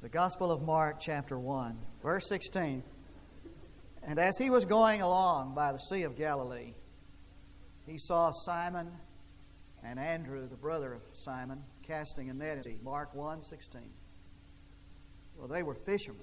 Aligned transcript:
The 0.00 0.08
Gospel 0.08 0.52
of 0.52 0.62
Mark, 0.62 1.00
chapter 1.00 1.36
1, 1.36 1.76
verse 2.04 2.28
16. 2.28 2.84
And 4.04 4.20
as 4.20 4.38
he 4.38 4.48
was 4.48 4.64
going 4.64 5.02
along 5.02 5.56
by 5.56 5.72
the 5.72 5.78
Sea 5.78 6.04
of 6.04 6.16
Galilee, 6.16 6.74
he 7.84 7.98
saw 7.98 8.30
Simon 8.30 8.92
and 9.82 9.98
Andrew, 9.98 10.46
the 10.46 10.54
brother 10.54 10.92
of 10.92 11.02
Simon, 11.14 11.64
casting 11.82 12.30
a 12.30 12.32
net. 12.32 12.64
Mark 12.84 13.12
1 13.12 13.42
16. 13.42 13.80
Well, 15.36 15.48
they 15.48 15.64
were 15.64 15.74
fishermen. 15.74 16.22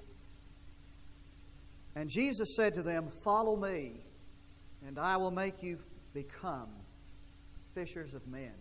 And 1.96 2.10
Jesus 2.10 2.56
said 2.56 2.76
to 2.76 2.82
them, 2.82 3.10
Follow 3.26 3.58
me, 3.58 4.06
and 4.88 4.98
I 4.98 5.18
will 5.18 5.32
make 5.32 5.62
you 5.62 5.80
become 6.14 6.70
fishers 7.74 8.14
of 8.14 8.26
men. 8.26 8.56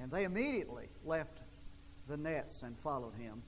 And 0.00 0.10
they 0.10 0.24
immediately 0.24 0.88
left 1.04 1.40
the 2.08 2.16
nets 2.16 2.62
and 2.62 2.78
followed 2.78 3.14
him. 3.16 3.42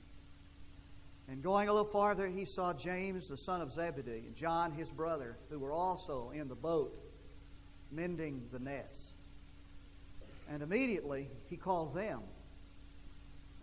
And 1.29 1.43
going 1.43 1.69
a 1.69 1.73
little 1.73 1.91
farther, 1.91 2.29
he 2.29 2.45
saw 2.45 2.73
James, 2.73 3.29
the 3.29 3.37
son 3.37 3.61
of 3.61 3.73
Zebedee, 3.73 4.25
and 4.27 4.37
John, 4.37 4.73
his 4.73 4.91
brother, 4.91 5.37
who 5.51 5.59
were 5.59 5.73
also 5.73 6.31
in 6.31 6.49
the 6.49 6.55
boat 6.55 6.99
mending 7.91 8.47
the 8.53 8.59
nets. 8.59 9.13
And 10.49 10.63
immediately 10.63 11.29
he 11.47 11.57
called 11.57 11.95
them. 11.95 12.21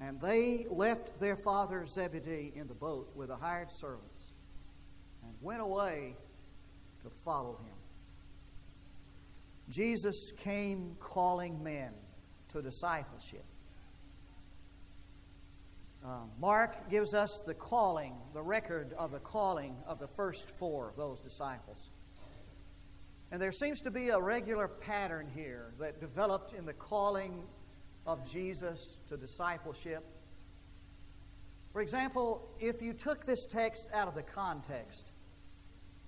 And 0.02 0.19
they 0.19 0.65
left 0.69 1.19
their 1.19 1.38
father 1.38 1.85
Zebedee 1.85 2.52
in 2.55 2.67
the 2.67 2.73
boat 2.73 3.11
with 3.15 3.29
the 3.29 3.38
hired 3.38 3.71
servants 3.71 4.33
and 5.23 5.33
went 5.39 5.61
away 5.61 6.17
to 7.03 7.09
follow 7.09 7.57
him. 7.63 7.75
Jesus 9.69 10.33
came 10.38 10.97
calling 10.99 11.63
men 11.63 11.93
to 12.49 12.61
discipleship. 12.61 13.45
Uh, 16.05 16.17
Mark 16.38 16.89
gives 16.89 17.13
us 17.13 17.43
the 17.45 17.53
calling, 17.53 18.13
the 18.34 18.41
record 18.41 18.94
of 18.98 19.11
the 19.11 19.20
calling 19.20 19.77
of 19.88 19.99
the 19.99 20.07
first 20.07 20.50
four 20.50 20.89
of 20.89 20.97
those 20.97 21.22
disciples. 21.22 21.91
And 23.31 23.41
there 23.41 23.53
seems 23.53 23.81
to 23.81 23.91
be 23.91 24.09
a 24.09 24.19
regular 24.19 24.67
pattern 24.67 25.27
here 25.33 25.73
that 25.80 26.02
developed 26.02 26.53
in 26.53 26.66
the 26.66 26.73
calling 26.73 27.44
of 28.05 28.30
Jesus 28.30 29.00
to 29.08 29.16
discipleship. 29.16 30.03
For 31.72 31.81
example, 31.81 32.49
if 32.59 32.81
you 32.81 32.94
took 32.94 33.25
this 33.25 33.45
text 33.45 33.88
out 33.94 34.09
of 34.09 34.14
the 34.14 34.23
context, 34.23 35.05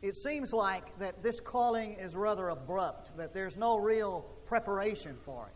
it 0.02 0.18
seems 0.18 0.52
like 0.52 1.00
that 1.00 1.24
this 1.24 1.40
calling 1.40 1.94
is 1.94 2.16
rather 2.16 2.50
abrupt, 2.50 3.16
that 3.18 3.34
there's 3.34 3.56
no 3.56 3.78
real 3.78 4.26
preparation 4.46 5.16
for 5.18 5.48
it. 5.48 5.56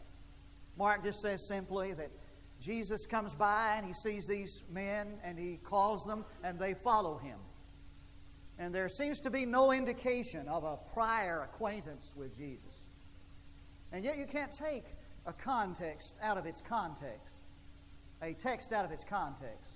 Mark 0.78 1.04
just 1.04 1.20
says 1.20 1.46
simply 1.46 1.94
that 1.94 2.10
Jesus 2.60 3.06
comes 3.06 3.36
by 3.36 3.76
and 3.78 3.86
he 3.86 3.94
sees 3.94 4.28
these 4.28 4.64
men 4.70 5.18
and 5.24 5.40
he 5.40 5.58
calls 5.64 6.06
them 6.06 6.26
and 6.44 6.60
they 6.60 6.74
follow 6.74 7.18
him. 7.18 7.38
And 8.58 8.76
there 8.76 8.90
seems 8.90 9.22
to 9.22 9.30
be 9.30 9.46
no 9.46 9.72
indication 9.72 10.48
of 10.50 10.66
a 10.66 10.78
prior 10.94 11.42
acquaintance 11.42 12.14
with 12.16 12.36
Jesus. 12.36 12.88
And 13.92 14.04
yet 14.04 14.18
you 14.18 14.26
can't 14.26 14.52
take 14.52 14.84
a 15.26 15.32
context 15.32 16.16
out 16.22 16.38
of 16.38 16.46
its 16.46 16.62
context, 16.62 17.44
a 18.22 18.34
text 18.34 18.74
out 18.74 18.84
of 18.84 18.92
its 18.92 19.06
context. 19.06 19.76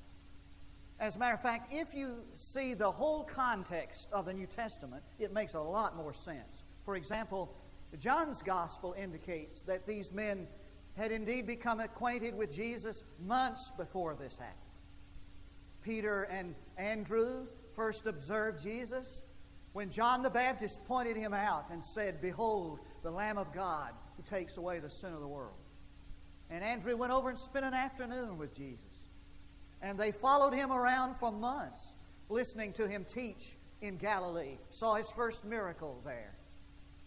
As 1.00 1.16
a 1.16 1.20
matter 1.20 1.34
of 1.34 1.42
fact, 1.42 1.73
if 1.73 1.94
you 1.94 2.23
see 2.34 2.73
the 2.73 2.92
whole 2.92 3.23
context 3.23 4.09
of 4.12 4.25
the 4.25 4.34
New 4.34 4.45
Testament, 4.45 5.03
it 5.18 5.34
makes 5.34 5.53
a 5.53 5.62
lot 5.62 5.95
more 5.95 6.14
sense. 6.14 6.64
For 6.86 6.95
example, 6.95 7.53
John's 8.00 8.42
gospel 8.42 8.94
indicates 8.97 9.62
that 9.62 9.88
these 9.88 10.12
men 10.12 10.47
had 10.96 11.12
indeed 11.12 11.48
become 11.48 11.80
acquainted 11.80 12.36
with 12.36 12.54
Jesus 12.54 13.04
months 13.20 13.72
before 13.78 14.16
this 14.16 14.38
happened. 14.38 14.58
Peter 15.82 16.24
and 16.24 16.56
Andrew 16.78 17.48
first 17.76 18.06
observed 18.08 18.62
Jesus 18.62 19.24
when 19.74 19.90
John 19.90 20.22
the 20.22 20.30
Baptist 20.30 20.84
pointed 20.86 21.18
him 21.18 21.34
out 21.34 21.66
and 21.72 21.84
said, 21.84 22.22
Behold, 22.22 22.80
the 23.02 23.12
Lamb 23.12 23.38
of 23.38 23.52
God 23.52 23.92
who 24.16 24.24
takes 24.24 24.58
away 24.58 24.80
the 24.80 24.90
sin 24.90 25.14
of 25.14 25.20
the 25.20 25.28
world. 25.28 25.58
And 26.50 26.64
Andrew 26.64 26.96
went 26.96 27.12
over 27.12 27.30
and 27.30 27.38
spent 27.38 27.66
an 27.66 27.74
afternoon 27.74 28.38
with 28.38 28.53
Jesus. 28.56 29.09
And 29.82 30.00
they 30.00 30.12
followed 30.12 30.53
him 30.53 30.72
around 30.72 31.16
for 31.16 31.32
months, 31.32 31.84
listening 32.30 32.74
to 32.74 32.88
him 32.88 33.06
teach 33.06 33.58
in 33.82 33.98
Galilee, 33.98 34.59
saw 34.70 34.96
his 34.96 35.09
first 35.09 35.44
miracle 35.44 36.02
there. 36.06 36.33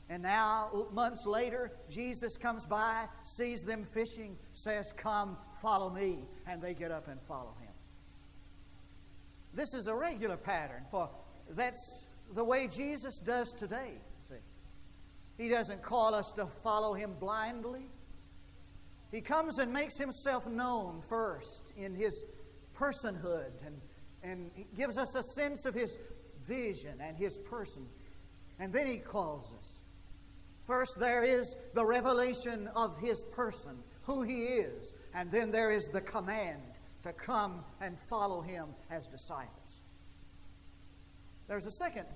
And 0.08 0.22
now, 0.22 0.86
months 0.92 1.26
later, 1.26 1.72
Jesus 1.90 2.36
comes 2.36 2.64
by, 2.64 3.08
sees 3.22 3.62
them 3.62 3.84
fishing, 3.84 4.36
says, 4.52 4.92
Come, 4.96 5.36
follow 5.60 5.90
me. 5.90 6.20
And 6.46 6.62
they 6.62 6.74
get 6.74 6.92
up 6.92 7.08
and 7.08 7.20
follow 7.22 7.54
him. 7.60 7.72
This 9.52 9.74
is 9.74 9.88
a 9.88 9.94
regular 9.94 10.36
pattern, 10.36 10.84
for 10.90 11.10
that's 11.50 12.06
the 12.34 12.44
way 12.44 12.68
Jesus 12.68 13.18
does 13.18 13.52
today. 13.52 13.94
See? 14.28 14.34
He 15.38 15.48
doesn't 15.48 15.82
call 15.82 16.14
us 16.14 16.30
to 16.36 16.46
follow 16.62 16.94
him 16.94 17.14
blindly. 17.18 17.88
He 19.10 19.20
comes 19.20 19.58
and 19.58 19.72
makes 19.72 19.98
himself 19.98 20.46
known 20.46 21.02
first 21.08 21.72
in 21.76 21.94
his 21.94 22.24
personhood 22.78 23.50
and, 23.64 23.80
and 24.22 24.50
gives 24.76 24.98
us 24.98 25.14
a 25.16 25.22
sense 25.22 25.64
of 25.64 25.74
his 25.74 25.98
vision 26.46 27.00
and 27.00 27.16
his 27.16 27.38
person. 27.38 27.86
And 28.58 28.72
then 28.72 28.86
he 28.86 28.98
calls 28.98 29.52
us. 29.56 29.80
First, 30.66 30.98
there 30.98 31.22
is 31.22 31.54
the 31.74 31.84
revelation 31.84 32.68
of 32.74 32.98
his 32.98 33.24
person, 33.32 33.78
who 34.02 34.22
he 34.22 34.44
is, 34.44 34.92
and 35.14 35.30
then 35.30 35.52
there 35.52 35.70
is 35.70 35.88
the 35.88 36.00
command 36.00 36.60
to 37.04 37.12
come 37.12 37.64
and 37.80 37.96
follow 38.10 38.40
him 38.40 38.70
as 38.90 39.06
disciples. 39.06 39.80
There's 41.46 41.66
a 41.66 41.70
second 41.70 42.06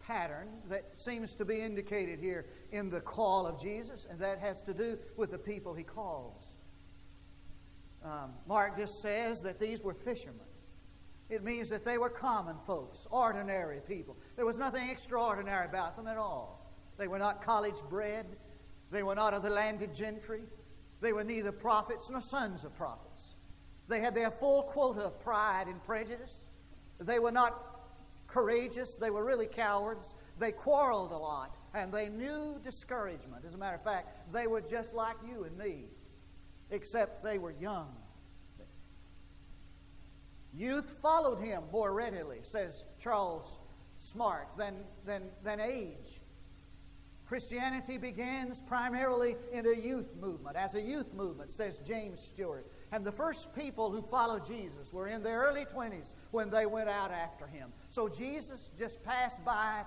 pattern 0.00 0.48
that 0.68 0.84
seems 0.98 1.34
to 1.36 1.46
be 1.46 1.60
indicated 1.60 2.20
here 2.20 2.44
in 2.72 2.90
the 2.90 3.00
call 3.00 3.46
of 3.46 3.60
Jesus, 3.60 4.06
and 4.10 4.20
that 4.20 4.38
has 4.38 4.62
to 4.64 4.74
do 4.74 4.98
with 5.16 5.30
the 5.30 5.38
people 5.38 5.72
he 5.72 5.82
calls. 5.82 6.56
Um, 8.04 8.34
Mark 8.46 8.76
just 8.76 9.00
says 9.00 9.40
that 9.44 9.58
these 9.58 9.80
were 9.80 9.94
fishermen. 9.94 10.46
It 11.30 11.42
means 11.42 11.70
that 11.70 11.86
they 11.86 11.96
were 11.96 12.10
common 12.10 12.58
folks, 12.66 13.06
ordinary 13.10 13.80
people. 13.88 14.18
There 14.36 14.44
was 14.44 14.58
nothing 14.58 14.90
extraordinary 14.90 15.64
about 15.64 15.96
them 15.96 16.06
at 16.06 16.18
all. 16.18 16.53
They 16.96 17.08
were 17.08 17.18
not 17.18 17.42
college 17.42 17.76
bred. 17.88 18.26
They 18.90 19.02
were 19.02 19.14
not 19.14 19.34
of 19.34 19.42
the 19.42 19.50
landed 19.50 19.94
gentry. 19.94 20.42
They 21.00 21.12
were 21.12 21.24
neither 21.24 21.52
prophets 21.52 22.08
nor 22.10 22.20
sons 22.20 22.64
of 22.64 22.74
prophets. 22.76 23.34
They 23.88 24.00
had 24.00 24.14
their 24.14 24.30
full 24.30 24.62
quota 24.62 25.00
of 25.06 25.20
pride 25.20 25.66
and 25.66 25.82
prejudice. 25.84 26.48
They 26.98 27.18
were 27.18 27.32
not 27.32 27.54
courageous. 28.26 28.94
They 28.94 29.10
were 29.10 29.24
really 29.24 29.46
cowards. 29.46 30.14
They 30.38 30.52
quarreled 30.52 31.12
a 31.12 31.16
lot, 31.16 31.58
and 31.74 31.92
they 31.92 32.08
knew 32.08 32.58
discouragement. 32.62 33.44
As 33.44 33.54
a 33.54 33.58
matter 33.58 33.76
of 33.76 33.84
fact, 33.84 34.32
they 34.32 34.46
were 34.46 34.60
just 34.60 34.94
like 34.94 35.16
you 35.28 35.44
and 35.44 35.56
me, 35.56 35.84
except 36.70 37.22
they 37.22 37.38
were 37.38 37.52
young. 37.52 37.94
Youth 40.56 40.98
followed 41.02 41.40
him 41.40 41.64
more 41.72 41.92
readily, 41.92 42.38
says 42.42 42.84
Charles 42.98 43.58
Smart, 43.98 44.48
than, 44.56 44.74
than, 45.04 45.22
than 45.42 45.60
age. 45.60 46.20
Christianity 47.26 47.96
begins 47.96 48.60
primarily 48.60 49.36
in 49.50 49.66
a 49.66 49.74
youth 49.74 50.14
movement, 50.20 50.56
as 50.56 50.74
a 50.74 50.80
youth 50.80 51.14
movement, 51.14 51.50
says 51.50 51.80
James 51.80 52.20
Stewart. 52.20 52.66
And 52.92 53.04
the 53.04 53.12
first 53.12 53.54
people 53.54 53.90
who 53.90 54.02
followed 54.02 54.46
Jesus 54.46 54.92
were 54.92 55.08
in 55.08 55.22
their 55.22 55.40
early 55.40 55.64
20s 55.64 56.14
when 56.32 56.50
they 56.50 56.66
went 56.66 56.88
out 56.90 57.10
after 57.10 57.46
him. 57.46 57.72
So 57.88 58.08
Jesus 58.08 58.72
just 58.78 59.02
passed 59.02 59.42
by 59.44 59.84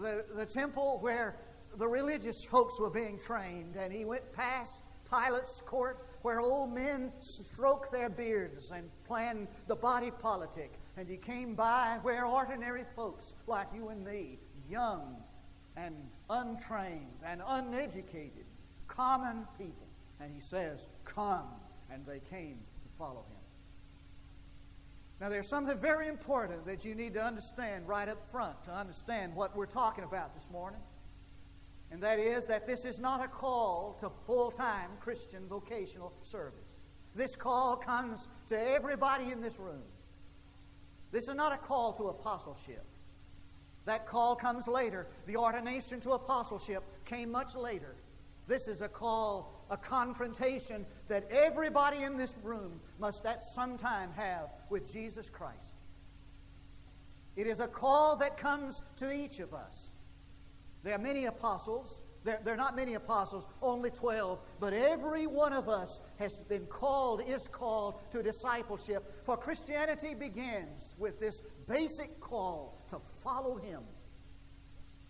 the, 0.00 0.26
the 0.34 0.44
temple 0.44 0.98
where 1.00 1.36
the 1.78 1.88
religious 1.88 2.44
folks 2.44 2.78
were 2.78 2.90
being 2.90 3.18
trained, 3.18 3.76
and 3.76 3.90
he 3.90 4.04
went 4.04 4.30
past 4.34 4.82
Pilate's 5.10 5.62
court 5.62 6.02
where 6.20 6.40
old 6.40 6.74
men 6.74 7.12
stroke 7.20 7.90
their 7.90 8.10
beards 8.10 8.72
and 8.72 8.90
plan 9.04 9.48
the 9.68 9.76
body 9.76 10.10
politic. 10.10 10.74
And 10.98 11.08
he 11.08 11.16
came 11.16 11.54
by 11.54 11.98
where 12.02 12.26
ordinary 12.26 12.84
folks 12.84 13.32
like 13.46 13.68
you 13.74 13.88
and 13.88 14.04
me, 14.04 14.38
young 14.68 15.16
and 15.76 15.94
untrained 16.32 17.22
and 17.24 17.42
uneducated, 17.46 18.46
common 18.88 19.46
people. 19.58 19.86
And 20.20 20.32
he 20.32 20.40
says, 20.40 20.88
Come. 21.04 21.46
And 21.90 22.06
they 22.06 22.20
came 22.20 22.58
to 22.82 22.88
follow 22.96 23.24
him. 23.28 23.36
Now, 25.20 25.28
there's 25.28 25.48
something 25.48 25.78
very 25.78 26.08
important 26.08 26.64
that 26.66 26.84
you 26.84 26.94
need 26.94 27.14
to 27.14 27.22
understand 27.22 27.86
right 27.86 28.08
up 28.08 28.26
front 28.30 28.64
to 28.64 28.72
understand 28.72 29.36
what 29.36 29.54
we're 29.54 29.66
talking 29.66 30.04
about 30.04 30.34
this 30.34 30.48
morning. 30.50 30.80
And 31.90 32.02
that 32.02 32.18
is 32.18 32.46
that 32.46 32.66
this 32.66 32.86
is 32.86 32.98
not 32.98 33.22
a 33.22 33.28
call 33.28 33.98
to 34.00 34.08
full 34.26 34.50
time 34.50 34.90
Christian 35.00 35.46
vocational 35.46 36.14
service. 36.22 36.78
This 37.14 37.36
call 37.36 37.76
comes 37.76 38.26
to 38.48 38.58
everybody 38.58 39.30
in 39.30 39.42
this 39.42 39.58
room. 39.58 39.82
This 41.10 41.28
is 41.28 41.34
not 41.34 41.52
a 41.52 41.58
call 41.58 41.92
to 41.98 42.04
apostleship. 42.04 42.86
That 43.84 44.06
call 44.06 44.36
comes 44.36 44.68
later. 44.68 45.08
The 45.26 45.36
ordination 45.36 46.00
to 46.02 46.12
apostleship 46.12 46.84
came 47.04 47.30
much 47.32 47.54
later. 47.54 47.96
This 48.46 48.68
is 48.68 48.82
a 48.82 48.88
call, 48.88 49.64
a 49.70 49.76
confrontation 49.76 50.86
that 51.08 51.28
everybody 51.30 52.02
in 52.02 52.16
this 52.16 52.34
room 52.42 52.80
must 52.98 53.24
at 53.24 53.42
some 53.42 53.76
time 53.78 54.10
have 54.16 54.52
with 54.68 54.92
Jesus 54.92 55.30
Christ. 55.30 55.76
It 57.34 57.46
is 57.46 57.60
a 57.60 57.68
call 57.68 58.16
that 58.16 58.36
comes 58.36 58.82
to 58.98 59.12
each 59.12 59.40
of 59.40 59.54
us. 59.54 59.92
There 60.82 60.94
are 60.94 60.98
many 60.98 61.26
apostles. 61.26 62.02
There, 62.24 62.40
there, 62.44 62.54
are 62.54 62.58
not 62.58 62.76
many 62.76 62.94
apostles, 62.94 63.48
only 63.62 63.90
12, 63.90 64.42
but 64.60 64.72
every 64.72 65.26
one 65.26 65.52
of 65.52 65.68
us 65.68 66.00
has 66.20 66.42
been 66.44 66.66
called, 66.66 67.20
is 67.26 67.48
called 67.48 67.98
to 68.12 68.22
discipleship. 68.22 69.24
For 69.24 69.36
Christianity 69.36 70.14
begins 70.14 70.94
with 70.98 71.18
this 71.18 71.42
basic 71.66 72.20
call 72.20 72.78
to 72.92 72.98
follow 73.24 73.56
Him. 73.56 73.80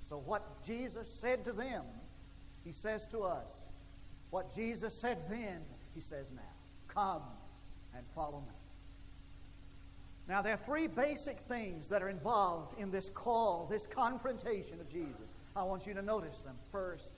So, 0.08 0.16
what 0.18 0.64
Jesus 0.64 1.20
said 1.20 1.44
to 1.44 1.52
them, 1.52 1.84
He 2.64 2.72
says 2.72 3.06
to 3.10 3.20
us. 3.20 3.68
What 4.30 4.54
Jesus 4.54 5.00
said 5.00 5.18
then, 5.28 5.60
He 5.94 6.00
says 6.00 6.32
now. 6.34 6.42
Come 6.88 7.22
and 7.94 8.06
follow 8.14 8.40
me. 8.40 8.54
Now, 10.28 10.40
there 10.40 10.54
are 10.54 10.58
three 10.58 10.86
basic 10.86 11.40
things 11.40 11.88
that 11.88 12.02
are 12.02 12.08
involved 12.08 12.78
in 12.78 12.90
this 12.90 13.10
call, 13.10 13.66
this 13.68 13.86
confrontation 13.86 14.80
of 14.80 14.88
Jesus. 14.88 15.34
I 15.56 15.64
want 15.64 15.86
you 15.86 15.94
to 15.94 16.02
notice 16.02 16.38
them. 16.38 16.54
First, 16.70 17.14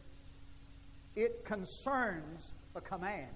it 1.14 1.44
concerns 1.44 2.54
a 2.74 2.80
command. 2.80 3.30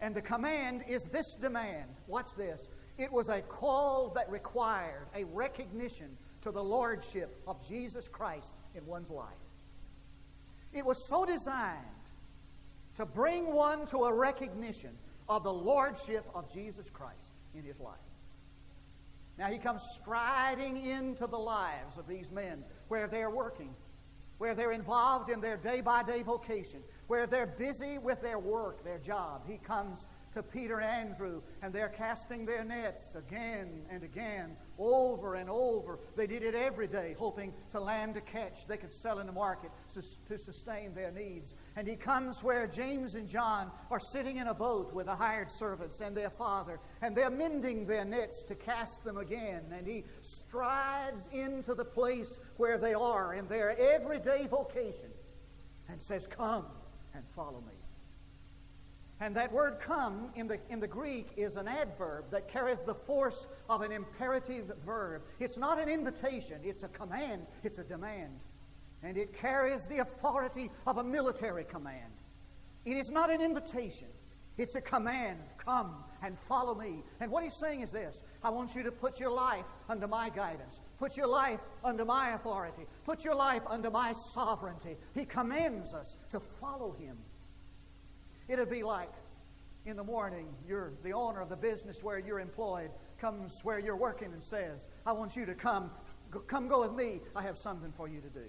And 0.00 0.14
the 0.14 0.20
command 0.20 0.82
is 0.88 1.02
this 1.12 1.36
demand. 1.40 1.88
What's 2.06 2.34
this? 2.34 2.68
It 2.96 3.12
was 3.12 3.28
a 3.28 3.42
call 3.42 4.10
that 4.14 4.30
required 4.30 5.08
a 5.14 5.24
recognition 5.24 6.16
to 6.42 6.52
the 6.52 6.62
lordship 6.62 7.36
of 7.46 7.66
Jesus 7.66 8.06
Christ 8.08 8.56
in 8.74 8.86
one's 8.86 9.10
life. 9.10 9.28
It 10.72 10.84
was 10.84 11.08
so 11.08 11.24
designed 11.24 11.78
to 12.96 13.06
bring 13.06 13.52
one 13.52 13.86
to 13.86 13.98
a 14.04 14.14
recognition 14.14 14.90
of 15.28 15.42
the 15.42 15.52
lordship 15.52 16.24
of 16.34 16.52
Jesus 16.52 16.90
Christ 16.90 17.34
in 17.54 17.64
his 17.64 17.80
life. 17.80 17.96
Now 19.38 19.46
he 19.46 19.58
comes 19.58 19.82
striding 20.00 20.76
into 20.76 21.26
the 21.26 21.38
lives 21.38 21.98
of 21.98 22.06
these 22.06 22.30
men 22.30 22.64
where 22.88 23.08
they're 23.08 23.30
working, 23.30 23.74
where 24.38 24.54
they're 24.54 24.72
involved 24.72 25.30
in 25.30 25.40
their 25.40 25.56
day 25.56 25.80
by 25.80 26.02
day 26.02 26.22
vocation, 26.22 26.80
where 27.08 27.26
they're 27.26 27.46
busy 27.46 27.98
with 27.98 28.20
their 28.22 28.38
work, 28.38 28.84
their 28.84 28.98
job. 28.98 29.42
He 29.46 29.58
comes 29.58 30.06
to 30.34 30.42
Peter 30.42 30.80
and 30.80 31.08
Andrew, 31.08 31.42
and 31.62 31.72
they're 31.72 31.88
casting 31.88 32.44
their 32.44 32.64
nets 32.64 33.14
again 33.14 33.84
and 33.88 34.02
again, 34.02 34.56
over 34.78 35.34
and 35.34 35.48
over. 35.48 36.00
They 36.16 36.26
did 36.26 36.42
it 36.42 36.54
every 36.54 36.88
day, 36.88 37.14
hoping 37.16 37.54
to 37.70 37.80
land 37.80 38.16
a 38.16 38.20
catch 38.20 38.66
they 38.66 38.76
could 38.76 38.92
sell 38.92 39.20
in 39.20 39.26
the 39.26 39.32
market 39.32 39.70
to 39.94 40.38
sustain 40.38 40.92
their 40.92 41.12
needs. 41.12 41.54
And 41.76 41.86
he 41.86 41.94
comes 41.94 42.42
where 42.42 42.66
James 42.66 43.14
and 43.14 43.28
John 43.28 43.70
are 43.90 44.00
sitting 44.00 44.38
in 44.38 44.48
a 44.48 44.54
boat 44.54 44.92
with 44.92 45.06
the 45.06 45.14
hired 45.14 45.50
servants 45.50 46.00
and 46.00 46.16
their 46.16 46.30
father, 46.30 46.80
and 47.00 47.16
they're 47.16 47.30
mending 47.30 47.86
their 47.86 48.04
nets 48.04 48.42
to 48.44 48.56
cast 48.56 49.04
them 49.04 49.16
again. 49.16 49.64
And 49.72 49.86
he 49.86 50.04
strides 50.20 51.28
into 51.32 51.74
the 51.74 51.84
place 51.84 52.40
where 52.56 52.78
they 52.78 52.94
are 52.94 53.34
in 53.34 53.46
their 53.46 53.78
everyday 53.78 54.48
vocation 54.48 55.10
and 55.88 56.02
says, 56.02 56.26
Come 56.26 56.66
and 57.14 57.24
follow 57.28 57.60
me. 57.60 57.83
And 59.20 59.36
that 59.36 59.52
word 59.52 59.78
come 59.80 60.30
in 60.34 60.48
the, 60.48 60.58
in 60.68 60.80
the 60.80 60.88
Greek 60.88 61.28
is 61.36 61.56
an 61.56 61.68
adverb 61.68 62.30
that 62.32 62.48
carries 62.48 62.82
the 62.82 62.94
force 62.94 63.46
of 63.70 63.82
an 63.82 63.92
imperative 63.92 64.72
verb. 64.84 65.22
It's 65.38 65.56
not 65.56 65.80
an 65.80 65.88
invitation, 65.88 66.60
it's 66.64 66.82
a 66.82 66.88
command, 66.88 67.46
it's 67.62 67.78
a 67.78 67.84
demand. 67.84 68.40
And 69.02 69.16
it 69.16 69.32
carries 69.34 69.86
the 69.86 69.98
authority 69.98 70.70
of 70.86 70.98
a 70.98 71.04
military 71.04 71.64
command. 71.64 72.12
It 72.84 72.96
is 72.96 73.10
not 73.10 73.30
an 73.30 73.40
invitation, 73.40 74.08
it's 74.58 74.74
a 74.74 74.80
command. 74.80 75.38
Come 75.58 75.94
and 76.22 76.38
follow 76.38 76.74
me. 76.74 77.02
And 77.20 77.30
what 77.30 77.44
he's 77.44 77.58
saying 77.58 77.80
is 77.80 77.92
this 77.92 78.22
I 78.42 78.50
want 78.50 78.74
you 78.74 78.82
to 78.82 78.92
put 78.92 79.20
your 79.20 79.30
life 79.30 79.66
under 79.88 80.08
my 80.08 80.28
guidance, 80.28 80.80
put 80.98 81.16
your 81.16 81.28
life 81.28 81.60
under 81.84 82.04
my 82.04 82.34
authority, 82.34 82.86
put 83.04 83.24
your 83.24 83.34
life 83.34 83.62
under 83.68 83.90
my 83.90 84.12
sovereignty. 84.34 84.96
He 85.14 85.24
commands 85.24 85.94
us 85.94 86.16
to 86.30 86.40
follow 86.40 86.92
him. 86.92 87.18
It'd 88.48 88.70
be 88.70 88.82
like 88.82 89.10
in 89.86 89.96
the 89.96 90.04
morning, 90.04 90.46
you're 90.66 90.94
the 91.02 91.12
owner 91.12 91.40
of 91.40 91.50
the 91.50 91.56
business 91.56 92.02
where 92.02 92.18
you're 92.18 92.40
employed 92.40 92.90
comes 93.18 93.60
where 93.62 93.78
you're 93.78 93.96
working 93.96 94.32
and 94.32 94.42
says, 94.42 94.88
I 95.06 95.12
want 95.12 95.36
you 95.36 95.46
to 95.46 95.54
come, 95.54 95.90
come 96.46 96.68
go 96.68 96.82
with 96.82 96.92
me. 96.92 97.20
I 97.36 97.42
have 97.42 97.56
something 97.56 97.92
for 97.92 98.08
you 98.08 98.20
to 98.20 98.28
do. 98.28 98.46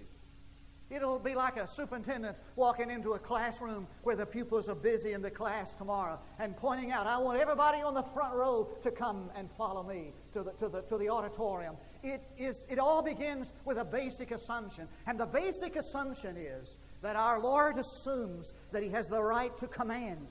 It'll 0.88 1.18
be 1.18 1.34
like 1.34 1.56
a 1.56 1.66
superintendent 1.66 2.38
walking 2.54 2.90
into 2.90 3.14
a 3.14 3.18
classroom 3.18 3.88
where 4.02 4.14
the 4.14 4.24
pupils 4.24 4.68
are 4.68 4.76
busy 4.76 5.14
in 5.14 5.22
the 5.22 5.30
class 5.30 5.74
tomorrow 5.74 6.20
and 6.38 6.56
pointing 6.56 6.92
out, 6.92 7.08
I 7.08 7.18
want 7.18 7.40
everybody 7.40 7.82
on 7.82 7.92
the 7.92 8.04
front 8.04 8.34
row 8.34 8.68
to 8.82 8.92
come 8.92 9.30
and 9.34 9.50
follow 9.50 9.82
me 9.82 10.12
to 10.32 10.44
the, 10.44 10.52
to 10.52 10.68
the, 10.68 10.82
to 10.82 10.96
the 10.96 11.08
auditorium. 11.08 11.76
It, 12.04 12.22
is, 12.38 12.66
it 12.70 12.78
all 12.78 13.02
begins 13.02 13.52
with 13.64 13.78
a 13.78 13.84
basic 13.84 14.30
assumption. 14.30 14.86
And 15.08 15.18
the 15.18 15.26
basic 15.26 15.74
assumption 15.74 16.36
is 16.36 16.78
that 17.06 17.14
our 17.14 17.38
Lord 17.38 17.78
assumes 17.78 18.52
that 18.72 18.82
He 18.82 18.88
has 18.88 19.08
the 19.08 19.22
right 19.22 19.56
to 19.58 19.68
command, 19.68 20.26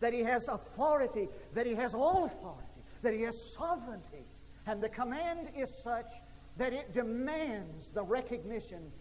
that 0.00 0.12
He 0.12 0.20
has 0.20 0.46
authority, 0.46 1.26
that 1.54 1.64
He 1.64 1.74
has 1.74 1.94
all 1.94 2.26
authority, 2.26 2.82
that 3.00 3.14
He 3.14 3.22
has 3.22 3.54
sovereignty. 3.54 4.26
And 4.66 4.82
the 4.82 4.90
command 4.90 5.48
is 5.56 5.82
such 5.82 6.10
that 6.58 6.74
it 6.74 6.92
demands 6.92 7.90
the 7.92 8.02
recognition 8.02 8.92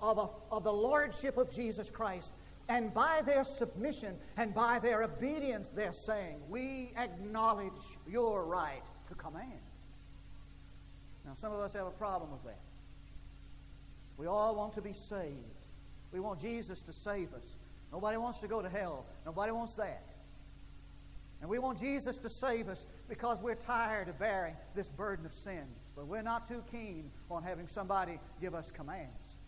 of, 0.00 0.18
a, 0.18 0.28
of 0.52 0.64
the 0.64 0.72
Lordship 0.72 1.36
of 1.36 1.54
Jesus 1.54 1.88
Christ. 1.88 2.34
And 2.68 2.92
by 2.92 3.22
their 3.24 3.44
submission 3.44 4.16
and 4.36 4.52
by 4.52 4.80
their 4.80 5.04
obedience, 5.04 5.70
they're 5.70 5.92
saying, 5.92 6.40
We 6.48 6.92
acknowledge 6.96 7.96
your 8.08 8.44
right 8.44 8.82
to 9.06 9.14
command. 9.14 9.52
Now, 11.24 11.34
some 11.34 11.52
of 11.52 11.60
us 11.60 11.74
have 11.74 11.86
a 11.86 11.92
problem 11.92 12.32
with 12.32 12.42
that. 12.42 12.58
We 14.16 14.26
all 14.26 14.56
want 14.56 14.72
to 14.72 14.82
be 14.82 14.92
saved. 14.92 15.61
We 16.12 16.20
want 16.20 16.40
Jesus 16.40 16.82
to 16.82 16.92
save 16.92 17.32
us. 17.32 17.58
Nobody 17.90 18.16
wants 18.16 18.40
to 18.40 18.48
go 18.48 18.62
to 18.62 18.68
hell. 18.68 19.06
Nobody 19.24 19.52
wants 19.52 19.74
that. 19.76 20.08
And 21.40 21.50
we 21.50 21.58
want 21.58 21.78
Jesus 21.78 22.18
to 22.18 22.30
save 22.30 22.68
us 22.68 22.86
because 23.08 23.42
we're 23.42 23.56
tired 23.56 24.08
of 24.08 24.18
bearing 24.18 24.54
this 24.74 24.90
burden 24.90 25.26
of 25.26 25.34
sin. 25.34 25.64
But 25.96 26.06
we're 26.06 26.22
not 26.22 26.46
too 26.46 26.62
keen 26.70 27.10
on 27.30 27.42
having 27.42 27.66
somebody 27.66 28.20
give 28.40 28.54
us 28.54 28.70
commands. 28.70 29.38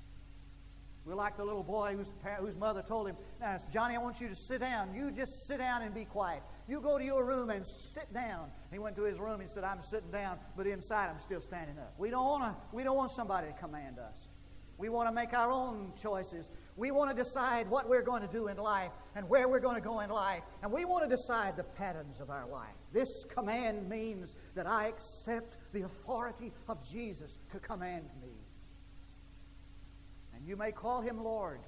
We're 1.04 1.14
like 1.14 1.36
the 1.36 1.44
little 1.44 1.62
boy 1.62 1.94
whose, 1.96 2.12
whose 2.40 2.56
mother 2.56 2.82
told 2.82 3.08
him, 3.08 3.16
Now, 3.38 3.58
Johnny, 3.70 3.94
I 3.94 3.98
want 3.98 4.20
you 4.20 4.28
to 4.28 4.34
sit 4.34 4.60
down. 4.60 4.94
You 4.94 5.12
just 5.12 5.46
sit 5.46 5.58
down 5.58 5.82
and 5.82 5.94
be 5.94 6.06
quiet. 6.06 6.42
You 6.66 6.80
go 6.80 6.98
to 6.98 7.04
your 7.04 7.24
room 7.26 7.50
and 7.50 7.64
sit 7.66 8.12
down. 8.12 8.48
He 8.72 8.78
went 8.78 8.96
to 8.96 9.02
his 9.02 9.18
room 9.20 9.40
and 9.40 9.50
said, 9.50 9.64
I'm 9.64 9.82
sitting 9.82 10.10
down, 10.10 10.38
but 10.56 10.66
inside 10.66 11.10
I'm 11.10 11.18
still 11.18 11.42
standing 11.42 11.78
up. 11.78 11.94
We 11.98 12.08
don't, 12.08 12.24
wanna, 12.24 12.56
we 12.72 12.84
don't 12.84 12.96
want 12.96 13.10
somebody 13.10 13.48
to 13.48 13.52
command 13.52 13.98
us. 13.98 14.30
We 14.76 14.88
want 14.88 15.08
to 15.08 15.14
make 15.14 15.32
our 15.32 15.50
own 15.50 15.92
choices. 16.00 16.50
We 16.76 16.90
want 16.90 17.10
to 17.10 17.16
decide 17.16 17.70
what 17.70 17.88
we're 17.88 18.02
going 18.02 18.22
to 18.22 18.32
do 18.32 18.48
in 18.48 18.56
life 18.56 18.92
and 19.14 19.28
where 19.28 19.48
we're 19.48 19.60
going 19.60 19.76
to 19.76 19.80
go 19.80 20.00
in 20.00 20.10
life. 20.10 20.42
And 20.62 20.72
we 20.72 20.84
want 20.84 21.08
to 21.08 21.16
decide 21.16 21.56
the 21.56 21.62
patterns 21.62 22.20
of 22.20 22.30
our 22.30 22.46
life. 22.48 22.74
This 22.92 23.24
command 23.24 23.88
means 23.88 24.36
that 24.54 24.66
I 24.66 24.88
accept 24.88 25.58
the 25.72 25.82
authority 25.82 26.52
of 26.68 26.86
Jesus 26.88 27.38
to 27.50 27.60
command 27.60 28.08
me. 28.20 28.32
And 30.34 30.46
you 30.46 30.56
may 30.56 30.72
call 30.72 31.00
him 31.00 31.22
Lord. 31.22 31.60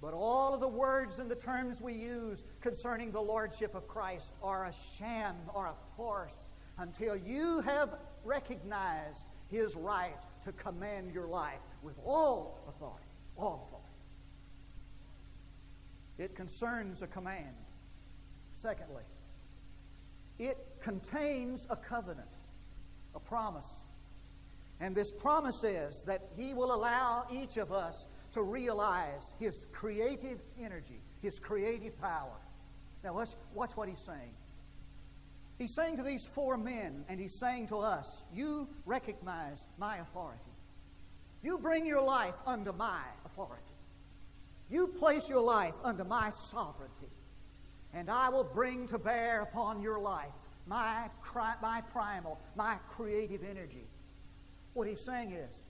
But 0.00 0.14
all 0.14 0.54
of 0.54 0.60
the 0.60 0.68
words 0.68 1.18
and 1.18 1.30
the 1.30 1.36
terms 1.36 1.80
we 1.80 1.94
use 1.94 2.44
concerning 2.60 3.10
the 3.10 3.20
Lordship 3.20 3.74
of 3.74 3.88
Christ 3.88 4.34
are 4.42 4.66
a 4.66 4.72
sham 4.98 5.36
or 5.54 5.66
a 5.66 5.74
farce 5.96 6.52
until 6.78 7.16
you 7.16 7.60
have 7.60 7.94
recognized 8.24 9.28
his 9.50 9.76
right 9.76 10.20
to 10.42 10.52
command 10.52 11.12
your 11.12 11.28
life 11.28 11.62
with 11.84 11.98
all 12.04 12.64
authority. 12.68 13.06
All 13.36 13.66
authority. 13.68 13.88
It 16.18 16.34
concerns 16.34 17.02
a 17.02 17.06
command. 17.06 17.54
Secondly, 18.52 19.02
it 20.38 20.56
contains 20.80 21.66
a 21.70 21.76
covenant, 21.76 22.28
a 23.14 23.20
promise. 23.20 23.84
And 24.80 24.94
this 24.94 25.12
promise 25.12 25.62
is 25.64 26.02
that 26.04 26.22
He 26.36 26.54
will 26.54 26.74
allow 26.74 27.26
each 27.32 27.56
of 27.56 27.72
us 27.72 28.06
to 28.32 28.42
realize 28.42 29.34
His 29.38 29.66
creative 29.72 30.42
energy, 30.60 31.00
His 31.20 31.38
creative 31.38 32.00
power. 32.00 32.38
Now, 33.02 33.14
let's 33.14 33.36
watch 33.52 33.76
what 33.76 33.88
He's 33.88 34.00
saying. 34.00 34.34
He's 35.58 35.74
saying 35.74 35.98
to 35.98 36.02
these 36.02 36.26
four 36.26 36.56
men, 36.56 37.04
and 37.08 37.20
He's 37.20 37.38
saying 37.38 37.68
to 37.68 37.76
us, 37.78 38.24
You 38.32 38.68
recognize 38.86 39.66
my 39.78 39.98
authority. 39.98 40.53
You 41.44 41.58
bring 41.58 41.84
your 41.84 42.00
life 42.00 42.36
under 42.46 42.72
my 42.72 43.02
authority. 43.26 43.62
You 44.70 44.88
place 44.88 45.28
your 45.28 45.42
life 45.42 45.74
under 45.84 46.02
my 46.02 46.30
sovereignty. 46.30 47.10
And 47.92 48.10
I 48.10 48.30
will 48.30 48.44
bring 48.44 48.86
to 48.88 48.98
bear 48.98 49.42
upon 49.42 49.82
your 49.82 50.00
life 50.00 50.32
my, 50.66 51.10
my 51.60 51.82
primal, 51.92 52.40
my 52.56 52.76
creative 52.88 53.42
energy. 53.44 53.86
What 54.72 54.88
he's 54.88 55.04
saying 55.04 55.32
is, 55.32 55.62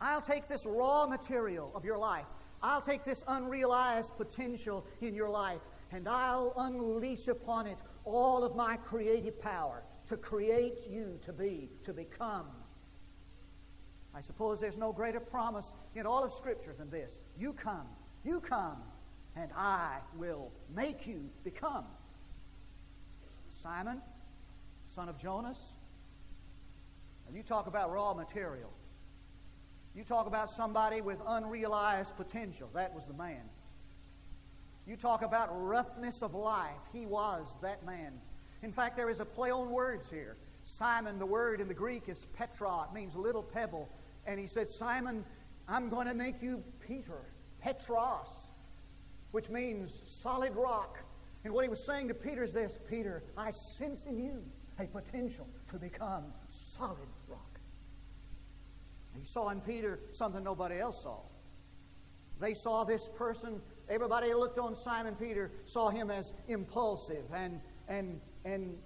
I'll 0.00 0.22
take 0.22 0.48
this 0.48 0.64
raw 0.66 1.06
material 1.06 1.72
of 1.74 1.84
your 1.84 1.98
life, 1.98 2.26
I'll 2.62 2.80
take 2.80 3.04
this 3.04 3.22
unrealized 3.28 4.16
potential 4.16 4.86
in 5.02 5.14
your 5.14 5.28
life 5.28 5.60
and 5.92 6.08
I'll 6.08 6.54
unleash 6.56 7.28
upon 7.28 7.66
it 7.66 7.78
all 8.04 8.44
of 8.44 8.56
my 8.56 8.76
creative 8.78 9.40
power 9.42 9.82
to 10.06 10.16
create 10.16 10.78
you 10.88 11.18
to 11.22 11.34
be, 11.34 11.68
to 11.84 11.92
become. 11.92 12.46
I 14.16 14.20
suppose 14.20 14.60
there's 14.60 14.78
no 14.78 14.92
greater 14.92 15.20
promise 15.20 15.74
in 15.94 16.06
all 16.06 16.24
of 16.24 16.32
Scripture 16.32 16.74
than 16.76 16.88
this. 16.88 17.20
You 17.38 17.52
come, 17.52 17.86
you 18.24 18.40
come, 18.40 18.78
and 19.36 19.50
I 19.54 19.98
will 20.16 20.50
make 20.74 21.06
you 21.06 21.28
become. 21.44 21.84
Simon, 23.50 24.00
son 24.86 25.10
of 25.10 25.18
Jonas, 25.18 25.74
and 27.26 27.36
you 27.36 27.42
talk 27.42 27.66
about 27.66 27.92
raw 27.92 28.14
material. 28.14 28.72
You 29.94 30.02
talk 30.02 30.26
about 30.26 30.50
somebody 30.50 31.02
with 31.02 31.20
unrealized 31.26 32.16
potential. 32.16 32.70
That 32.72 32.94
was 32.94 33.04
the 33.04 33.14
man. 33.14 33.42
You 34.86 34.96
talk 34.96 35.22
about 35.22 35.50
roughness 35.52 36.22
of 36.22 36.34
life. 36.34 36.70
He 36.90 37.04
was 37.04 37.58
that 37.60 37.84
man. 37.84 38.14
In 38.62 38.72
fact, 38.72 38.96
there 38.96 39.10
is 39.10 39.20
a 39.20 39.26
play 39.26 39.50
on 39.50 39.70
words 39.70 40.08
here. 40.08 40.36
Simon, 40.62 41.18
the 41.18 41.26
word 41.26 41.60
in 41.60 41.68
the 41.68 41.74
Greek 41.74 42.08
is 42.08 42.26
Petra. 42.34 42.86
It 42.88 42.94
means 42.94 43.14
little 43.14 43.42
pebble. 43.42 43.88
And 44.26 44.40
he 44.40 44.46
said, 44.46 44.68
Simon, 44.68 45.24
I'm 45.68 45.88
going 45.88 46.06
to 46.06 46.14
make 46.14 46.42
you 46.42 46.62
Peter, 46.86 47.22
Petros, 47.60 48.50
which 49.30 49.48
means 49.48 50.02
solid 50.06 50.54
rock. 50.54 50.98
And 51.44 51.54
what 51.54 51.64
he 51.64 51.68
was 51.68 51.84
saying 51.84 52.08
to 52.08 52.14
Peter 52.14 52.42
is 52.42 52.52
this 52.52 52.78
Peter, 52.88 53.22
I 53.36 53.50
sense 53.50 54.06
in 54.06 54.18
you 54.18 54.42
a 54.78 54.84
potential 54.84 55.46
to 55.68 55.78
become 55.78 56.24
solid 56.48 57.08
rock. 57.28 57.60
He 59.18 59.24
saw 59.24 59.48
in 59.50 59.60
Peter 59.60 60.00
something 60.12 60.42
nobody 60.42 60.78
else 60.78 61.02
saw. 61.02 61.20
They 62.38 62.54
saw 62.54 62.84
this 62.84 63.08
person, 63.16 63.62
everybody 63.88 64.32
looked 64.34 64.58
on 64.58 64.74
Simon 64.74 65.14
Peter 65.14 65.50
saw 65.64 65.88
him 65.88 66.10
as 66.10 66.32
impulsive 66.48 67.24
and, 67.34 67.60
and, 67.88 68.20
and 68.44 68.76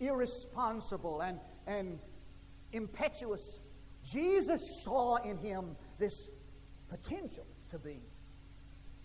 irresponsible 0.00 1.20
and, 1.20 1.38
and 1.66 1.98
impetuous. 2.72 3.60
Jesus 4.04 4.60
saw 4.84 5.16
in 5.16 5.38
him 5.38 5.76
this 5.98 6.28
potential 6.88 7.46
to 7.70 7.78
be. 7.78 8.00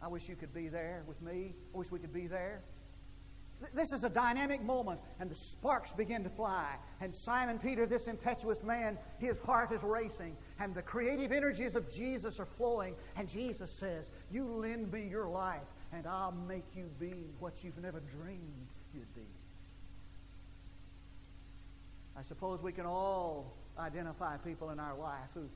I 0.02 0.08
wish 0.08 0.28
you 0.30 0.36
could 0.36 0.54
be 0.54 0.68
there 0.68 1.04
with 1.08 1.22
me. 1.22 1.56
I 1.74 1.78
wish 1.78 1.92
we 1.92 2.00
could 2.00 2.14
be 2.14 2.28
there. 2.28 2.62
This 3.74 3.94
is 3.94 4.04
a 4.04 4.10
dynamic 4.10 4.62
moment, 4.62 5.00
and 5.20 5.30
the 5.30 5.36
sparks 5.36 5.94
begin 5.94 6.24
to 6.24 6.30
fly. 6.30 6.76
And 7.00 7.16
Simon 7.16 7.58
Peter, 7.58 7.86
this 7.86 8.08
impetuous 8.08 8.62
man, 8.64 8.98
his 9.18 9.40
heart 9.40 9.72
is 9.72 9.82
racing, 9.82 10.36
and 10.60 10.76
the 10.76 10.82
creative 10.82 11.32
energies 11.32 11.76
of 11.76 11.92
Jesus 11.94 12.40
are 12.40 12.46
flowing. 12.46 12.96
And 13.16 13.30
Jesus 13.30 13.78
says, 13.80 14.12
You 14.30 14.46
lend 14.46 14.92
me 14.92 15.08
your 15.08 15.30
life, 15.30 15.68
and 15.94 16.06
I'll 16.06 16.34
make 16.34 16.66
you 16.76 16.90
be 17.00 17.32
what 17.40 17.64
you've 17.64 17.78
never 17.78 18.02
dreamed 18.02 18.68
you'd 18.94 19.14
be. 19.16 19.28
I 22.18 22.22
suppose 22.24 22.62
we 22.62 22.72
can 22.72 22.86
all 22.86 23.56
identify 23.78 24.38
people 24.38 24.70
in 24.70 24.80
our 24.80 24.98
life 24.98 25.30
who 25.34 25.50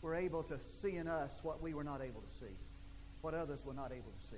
were 0.00 0.14
able 0.14 0.42
to 0.44 0.58
see 0.62 0.96
in 0.96 1.06
us 1.06 1.40
what 1.42 1.62
we 1.62 1.74
were 1.74 1.84
not 1.84 2.00
able 2.02 2.20
to 2.20 2.30
see, 2.30 2.54
what 3.20 3.34
others 3.34 3.64
were 3.64 3.74
not 3.74 3.92
able 3.92 4.10
to 4.18 4.24
see. 4.24 4.36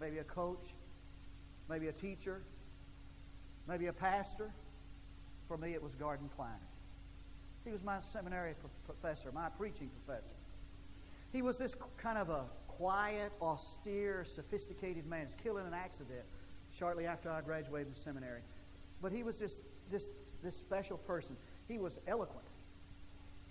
Maybe 0.00 0.18
a 0.18 0.24
coach 0.24 0.74
maybe 1.68 1.88
a 1.88 1.92
teacher, 1.92 2.42
maybe 3.68 3.86
a 3.86 3.92
pastor. 3.92 4.50
For 5.48 5.56
me, 5.56 5.74
it 5.74 5.82
was 5.82 5.94
Gordon 5.94 6.28
Kleiner. 6.36 6.58
He 7.64 7.70
was 7.70 7.82
my 7.82 8.00
seminary 8.00 8.54
professor, 8.84 9.32
my 9.32 9.48
preaching 9.48 9.90
professor. 10.04 10.34
He 11.32 11.42
was 11.42 11.58
this 11.58 11.76
kind 11.96 12.18
of 12.18 12.28
a 12.28 12.44
quiet, 12.68 13.32
austere, 13.40 14.24
sophisticated 14.24 15.06
man. 15.06 15.26
He's 15.26 15.34
killed 15.34 15.58
in 15.58 15.66
an 15.66 15.74
accident 15.74 16.24
shortly 16.72 17.06
after 17.06 17.30
I 17.30 17.40
graduated 17.40 17.88
from 17.88 17.94
seminary. 17.94 18.40
But 19.00 19.12
he 19.12 19.22
was 19.22 19.38
this, 19.38 19.60
this, 19.90 20.08
this 20.42 20.56
special 20.56 20.98
person. 20.98 21.36
He 21.68 21.78
was 21.78 21.98
eloquent. 22.06 22.46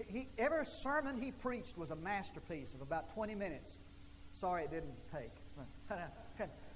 He, 0.08 0.28
every 0.38 0.66
sermon 0.66 1.22
he 1.22 1.32
preached 1.32 1.78
was 1.78 1.92
a 1.92 1.96
masterpiece 1.96 2.74
of 2.74 2.82
about 2.82 3.14
20 3.14 3.36
minutes. 3.36 3.78
Sorry 4.32 4.64
it 4.64 4.72
didn't 4.72 4.96
take. 5.12 5.32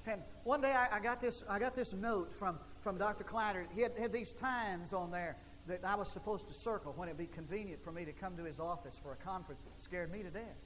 And 0.10 0.22
one 0.46 0.62
day 0.62 0.72
I, 0.72 0.98
I, 0.98 1.00
got 1.02 1.20
this, 1.20 1.44
I 1.50 1.60
got 1.60 1.76
this 1.76 1.94
note 1.94 2.34
from, 2.34 2.60
from 2.80 2.98
Dr. 2.98 3.26
Kleiner. 3.26 3.68
He 3.76 3.82
had, 3.82 3.92
had 4.00 4.14
these 4.14 4.32
times 4.32 4.94
on 4.94 5.12
there 5.12 5.36
that 5.68 5.84
I 5.84 5.96
was 5.96 6.10
supposed 6.10 6.48
to 6.48 6.54
circle 6.54 6.94
when 6.96 7.10
it'd 7.10 7.18
be 7.18 7.28
convenient 7.28 7.82
for 7.82 7.92
me 7.92 8.06
to 8.06 8.14
come 8.14 8.38
to 8.38 8.44
his 8.46 8.58
office 8.58 8.98
for 9.02 9.12
a 9.12 9.18
conference. 9.18 9.66
It 9.66 9.82
scared 9.82 10.10
me 10.10 10.24
to 10.24 10.30
death. 10.30 10.66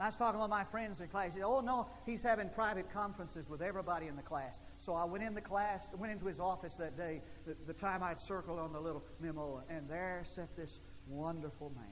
I 0.00 0.06
was 0.06 0.16
talking 0.16 0.40
with 0.40 0.50
my 0.50 0.64
friends 0.64 1.00
in 1.00 1.08
class. 1.08 1.34
He 1.34 1.40
said, 1.40 1.46
Oh, 1.46 1.60
no, 1.60 1.86
he's 2.04 2.22
having 2.22 2.48
private 2.48 2.92
conferences 2.92 3.48
with 3.48 3.62
everybody 3.62 4.08
in 4.08 4.16
the 4.16 4.22
class. 4.22 4.60
So 4.78 4.94
I 4.94 5.04
went 5.04 5.22
in 5.22 5.34
the 5.34 5.40
class, 5.40 5.88
went 5.96 6.12
into 6.12 6.26
his 6.26 6.40
office 6.40 6.76
that 6.76 6.96
day, 6.96 7.22
the, 7.46 7.56
the 7.66 7.72
time 7.72 8.02
I'd 8.02 8.20
circled 8.20 8.58
on 8.58 8.72
the 8.72 8.80
little 8.80 9.04
memo, 9.20 9.62
and 9.68 9.88
there 9.88 10.22
sat 10.24 10.56
this 10.56 10.80
wonderful 11.08 11.70
man. 11.76 11.84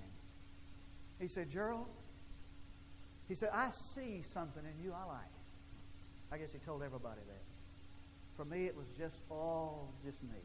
He 1.20 1.28
said, 1.28 1.50
Gerald, 1.50 1.86
he 3.28 3.34
said, 3.34 3.50
I 3.52 3.70
see 3.70 4.22
something 4.22 4.64
in 4.64 4.82
you 4.82 4.92
I 4.92 5.04
like. 5.04 5.32
I 6.32 6.38
guess 6.38 6.52
he 6.52 6.58
told 6.58 6.82
everybody 6.82 7.20
that. 7.28 7.42
For 8.36 8.44
me, 8.44 8.66
it 8.66 8.76
was 8.76 8.86
just 8.98 9.20
all 9.30 9.92
just 10.04 10.22
me. 10.22 10.40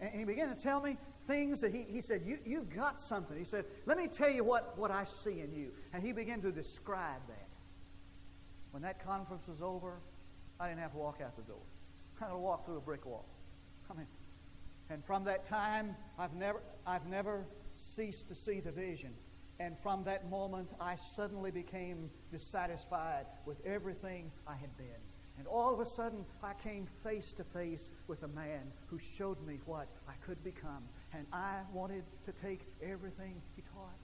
And 0.00 0.10
he 0.12 0.24
began 0.24 0.48
to 0.48 0.60
tell 0.60 0.80
me 0.80 0.96
things 1.26 1.60
that 1.60 1.72
he, 1.72 1.86
he 1.88 2.00
said, 2.00 2.22
you, 2.24 2.38
You've 2.44 2.74
got 2.74 3.00
something. 3.00 3.36
He 3.38 3.44
said, 3.44 3.64
Let 3.86 3.96
me 3.96 4.08
tell 4.08 4.30
you 4.30 4.44
what, 4.44 4.76
what 4.76 4.90
I 4.90 5.04
see 5.04 5.40
in 5.40 5.52
you. 5.52 5.72
And 5.92 6.02
he 6.02 6.12
began 6.12 6.40
to 6.42 6.52
describe 6.52 7.20
that. 7.28 7.48
When 8.72 8.82
that 8.82 9.04
conference 9.04 9.46
was 9.46 9.62
over, 9.62 10.00
I 10.58 10.68
didn't 10.68 10.80
have 10.80 10.92
to 10.92 10.98
walk 10.98 11.20
out 11.24 11.36
the 11.36 11.42
door. 11.42 11.62
I 12.20 12.24
had 12.24 12.30
to 12.30 12.38
walk 12.38 12.66
through 12.66 12.78
a 12.78 12.80
brick 12.80 13.06
wall. 13.06 13.24
I 13.90 13.94
mean, 13.94 14.06
and 14.90 15.04
from 15.04 15.24
that 15.24 15.46
time, 15.46 15.96
I've 16.18 16.34
never, 16.34 16.60
I've 16.86 17.06
never 17.06 17.46
ceased 17.74 18.28
to 18.28 18.34
see 18.34 18.60
the 18.60 18.72
vision. 18.72 19.14
And 19.60 19.78
from 19.78 20.04
that 20.04 20.28
moment, 20.28 20.70
I 20.80 20.96
suddenly 20.96 21.50
became 21.50 22.10
dissatisfied 22.30 23.26
with 23.46 23.64
everything 23.64 24.32
I 24.46 24.56
had 24.56 24.76
been. 24.76 24.86
And 25.38 25.46
all 25.48 25.74
of 25.74 25.80
a 25.80 25.86
sudden, 25.86 26.24
I 26.42 26.54
came 26.54 26.86
face 26.86 27.32
to 27.34 27.44
face 27.44 27.90
with 28.06 28.22
a 28.22 28.28
man 28.28 28.72
who 28.86 28.98
showed 28.98 29.44
me 29.46 29.58
what 29.66 29.88
I 30.08 30.12
could 30.24 30.42
become. 30.44 30.84
And 31.12 31.26
I 31.32 31.60
wanted 31.72 32.04
to 32.26 32.32
take 32.32 32.60
everything 32.82 33.42
he 33.56 33.62
taught. 33.62 33.98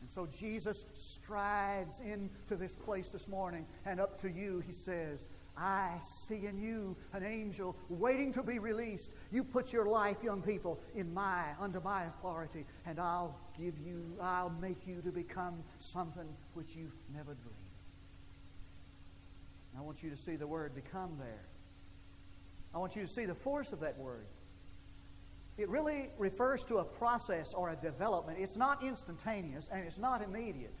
And 0.00 0.10
so 0.12 0.26
Jesus 0.26 0.86
strides 0.92 2.00
into 2.00 2.54
this 2.56 2.76
place 2.76 3.10
this 3.10 3.26
morning, 3.26 3.66
and 3.84 3.98
up 3.98 4.18
to 4.18 4.30
you, 4.30 4.62
he 4.64 4.72
says, 4.72 5.30
I 5.56 5.98
see 6.00 6.46
in 6.46 6.60
you 6.60 6.96
an 7.12 7.24
angel 7.24 7.76
waiting 7.88 8.30
to 8.34 8.42
be 8.44 8.60
released. 8.60 9.16
You 9.32 9.42
put 9.42 9.72
your 9.72 9.86
life, 9.86 10.22
young 10.22 10.42
people, 10.42 10.78
in 10.94 11.12
my, 11.12 11.44
under 11.58 11.80
my 11.80 12.04
authority, 12.04 12.66
and 12.84 13.00
I'll 13.00 13.36
give 13.58 13.78
you, 13.78 14.16
I'll 14.20 14.50
make 14.60 14.86
you 14.86 15.00
to 15.02 15.10
become 15.10 15.64
something 15.78 16.28
which 16.54 16.76
you've 16.76 16.94
never 17.12 17.34
dreamed. 17.34 17.55
I 19.78 19.82
want 19.82 20.02
you 20.02 20.10
to 20.10 20.16
see 20.16 20.36
the 20.36 20.46
word 20.46 20.74
become 20.74 21.16
there. 21.18 21.44
I 22.74 22.78
want 22.78 22.96
you 22.96 23.02
to 23.02 23.08
see 23.08 23.26
the 23.26 23.34
force 23.34 23.72
of 23.72 23.80
that 23.80 23.98
word. 23.98 24.26
It 25.58 25.68
really 25.68 26.10
refers 26.18 26.64
to 26.66 26.76
a 26.76 26.84
process 26.84 27.54
or 27.54 27.70
a 27.70 27.76
development. 27.76 28.38
It's 28.40 28.56
not 28.56 28.82
instantaneous 28.82 29.68
and 29.72 29.86
it's 29.86 29.98
not 29.98 30.22
immediate. 30.22 30.74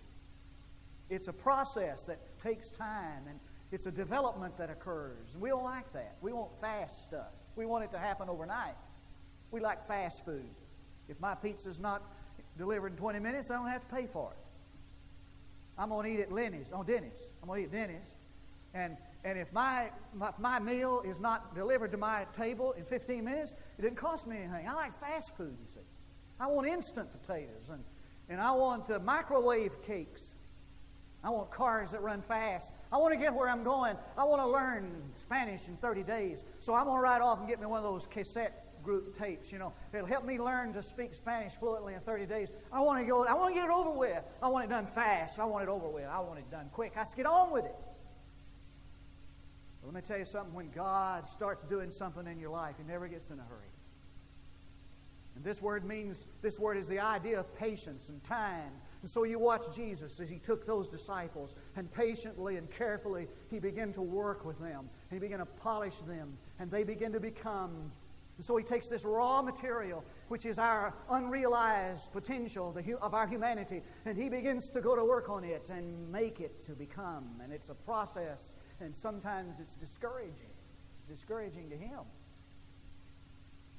It's 1.08 1.28
a 1.28 1.32
process 1.32 2.04
that 2.06 2.18
takes 2.40 2.70
time 2.70 3.24
and 3.28 3.40
it's 3.72 3.86
a 3.86 3.90
development 3.90 4.58
that 4.58 4.70
occurs. 4.70 5.36
We 5.38 5.48
don't 5.48 5.64
like 5.64 5.92
that. 5.92 6.16
We 6.20 6.32
want 6.32 6.54
fast 6.60 7.04
stuff. 7.04 7.34
We 7.56 7.64
want 7.64 7.84
it 7.84 7.90
to 7.92 7.98
happen 7.98 8.28
overnight. 8.28 8.76
We 9.50 9.60
like 9.60 9.86
fast 9.86 10.24
food. 10.24 10.50
If 11.08 11.20
my 11.20 11.34
pizza's 11.34 11.80
not 11.80 12.02
delivered 12.58 12.92
in 12.92 12.98
20 12.98 13.20
minutes, 13.20 13.50
I 13.50 13.54
don't 13.56 13.68
have 13.68 13.88
to 13.88 13.94
pay 13.94 14.06
for 14.06 14.32
it. 14.32 14.38
I'm 15.78 15.90
going 15.90 16.06
to 16.06 16.12
eat 16.12 16.22
at 16.22 16.32
Lenny's, 16.32 16.72
on 16.72 16.86
Denny's. 16.86 17.30
I'm 17.42 17.48
going 17.48 17.62
to 17.62 17.68
eat 17.68 17.74
at 17.74 17.88
Denny's. 17.88 18.14
And, 18.76 18.96
and 19.24 19.38
if 19.38 19.52
my, 19.54 19.90
my, 20.14 20.28
if 20.28 20.38
my 20.38 20.58
meal 20.58 21.02
is 21.04 21.18
not 21.18 21.54
delivered 21.54 21.92
to 21.92 21.96
my 21.96 22.26
table 22.36 22.72
in 22.72 22.84
15 22.84 23.24
minutes, 23.24 23.54
it 23.78 23.82
didn't 23.82 23.96
cost 23.96 24.26
me 24.26 24.36
anything. 24.36 24.68
I 24.68 24.74
like 24.74 24.92
fast 24.92 25.34
food, 25.34 25.56
you 25.60 25.66
see. 25.66 25.80
I 26.38 26.48
want 26.48 26.68
instant 26.68 27.08
potatoes, 27.10 27.70
and, 27.72 27.82
and 28.28 28.38
I 28.38 28.52
want 28.52 28.90
uh, 28.90 28.98
microwave 28.98 29.82
cakes. 29.82 30.34
I 31.24 31.30
want 31.30 31.50
cars 31.50 31.92
that 31.92 32.02
run 32.02 32.20
fast. 32.20 32.74
I 32.92 32.98
want 32.98 33.14
to 33.14 33.18
get 33.18 33.34
where 33.34 33.48
I'm 33.48 33.64
going. 33.64 33.96
I 34.18 34.24
want 34.24 34.42
to 34.42 34.46
learn 34.46 35.02
Spanish 35.12 35.68
in 35.68 35.76
30 35.78 36.02
days. 36.02 36.44
So 36.60 36.74
I'm 36.74 36.84
going 36.84 36.98
to 36.98 37.02
ride 37.02 37.22
off 37.22 37.38
and 37.38 37.48
get 37.48 37.58
me 37.58 37.66
one 37.66 37.78
of 37.78 37.84
those 37.84 38.04
cassette 38.04 38.82
group 38.82 39.18
tapes. 39.18 39.50
You 39.50 39.58
know, 39.58 39.72
it'll 39.94 40.06
help 40.06 40.26
me 40.26 40.38
learn 40.38 40.74
to 40.74 40.82
speak 40.82 41.14
Spanish 41.14 41.54
fluently 41.54 41.94
in 41.94 42.00
30 42.00 42.26
days. 42.26 42.52
I 42.70 42.82
want 42.82 43.00
to 43.00 43.06
go. 43.06 43.24
I 43.24 43.32
want 43.32 43.54
to 43.54 43.58
get 43.58 43.64
it 43.64 43.72
over 43.72 43.98
with. 43.98 44.22
I 44.42 44.48
want 44.48 44.66
it 44.66 44.68
done 44.68 44.86
fast. 44.86 45.40
I 45.40 45.46
want 45.46 45.64
it 45.64 45.70
over 45.70 45.88
with. 45.88 46.04
I 46.04 46.20
want 46.20 46.38
it 46.38 46.50
done 46.50 46.68
quick. 46.70 46.92
I 46.96 47.00
just 47.00 47.16
get 47.16 47.24
on 47.26 47.50
with 47.50 47.64
it. 47.64 47.74
But 49.86 49.94
let 49.94 50.02
me 50.02 50.06
tell 50.06 50.18
you 50.18 50.24
something. 50.24 50.52
When 50.52 50.70
God 50.70 51.28
starts 51.28 51.62
doing 51.62 51.92
something 51.92 52.26
in 52.26 52.40
your 52.40 52.50
life, 52.50 52.74
He 52.76 52.84
never 52.84 53.06
gets 53.06 53.30
in 53.30 53.38
a 53.38 53.44
hurry. 53.44 53.70
And 55.36 55.44
this 55.44 55.62
word 55.62 55.84
means, 55.84 56.26
this 56.42 56.58
word 56.58 56.76
is 56.76 56.88
the 56.88 56.98
idea 56.98 57.38
of 57.38 57.54
patience 57.56 58.08
and 58.08 58.24
time 58.24 58.72
And 59.02 59.10
so 59.10 59.22
you 59.24 59.38
watch 59.38 59.74
Jesus 59.74 60.18
as 60.18 60.28
he 60.28 60.38
took 60.38 60.66
those 60.66 60.88
disciples 60.88 61.54
and 61.76 61.88
patiently 61.92 62.56
and 62.56 62.68
carefully 62.70 63.28
he 63.50 63.60
began 63.60 63.92
to 63.92 64.02
work 64.02 64.44
with 64.44 64.58
them. 64.58 64.88
He 65.10 65.20
began 65.20 65.38
to 65.38 65.46
polish 65.46 65.96
them 65.98 66.36
and 66.58 66.70
they 66.70 66.82
began 66.82 67.12
to 67.12 67.20
become. 67.20 67.92
And 68.36 68.44
so 68.44 68.56
he 68.56 68.64
takes 68.64 68.88
this 68.88 69.04
raw 69.04 69.42
material, 69.42 70.04
which 70.28 70.44
is 70.44 70.58
our 70.58 70.92
unrealized 71.08 72.12
potential 72.12 72.76
of 73.00 73.14
our 73.14 73.26
humanity, 73.26 73.82
and 74.04 74.18
he 74.18 74.28
begins 74.28 74.68
to 74.70 74.80
go 74.80 74.96
to 74.96 75.04
work 75.04 75.30
on 75.30 75.44
it 75.44 75.70
and 75.70 76.10
make 76.10 76.40
it 76.40 76.58
to 76.66 76.72
become. 76.72 77.28
And 77.42 77.52
it's 77.52 77.70
a 77.70 77.74
process, 77.74 78.56
and 78.80 78.96
sometimes 78.96 79.60
it's 79.60 79.74
discouraging. 79.74 80.52
It's 80.94 81.04
discouraging 81.04 81.70
to 81.70 81.76
him. 81.76 82.00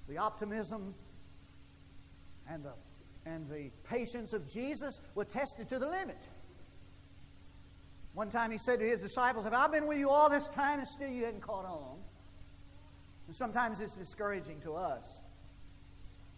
The 0.07 0.17
optimism 0.17 0.95
and 2.49 2.63
the 2.63 2.73
and 3.25 3.49
the 3.49 3.69
patience 3.83 4.33
of 4.33 4.51
Jesus 4.51 5.01
were 5.13 5.25
tested 5.25 5.67
to 5.69 5.79
the 5.79 5.87
limit. 5.87 6.29
One 8.13 8.29
time 8.29 8.51
he 8.51 8.57
said 8.57 8.79
to 8.79 8.85
his 8.85 9.01
disciples, 9.01 9.43
Have 9.43 9.53
I 9.53 9.67
been 9.67 9.85
with 9.85 9.97
you 9.97 10.09
all 10.09 10.29
this 10.29 10.47
time 10.49 10.79
and 10.79 10.87
still 10.87 11.09
you 11.09 11.25
hadn't 11.25 11.41
caught 11.41 11.65
on? 11.65 11.97
And 13.27 13.35
sometimes 13.35 13.81
it's 13.81 13.95
discouraging 13.95 14.61
to 14.61 14.75
us. 14.75 15.21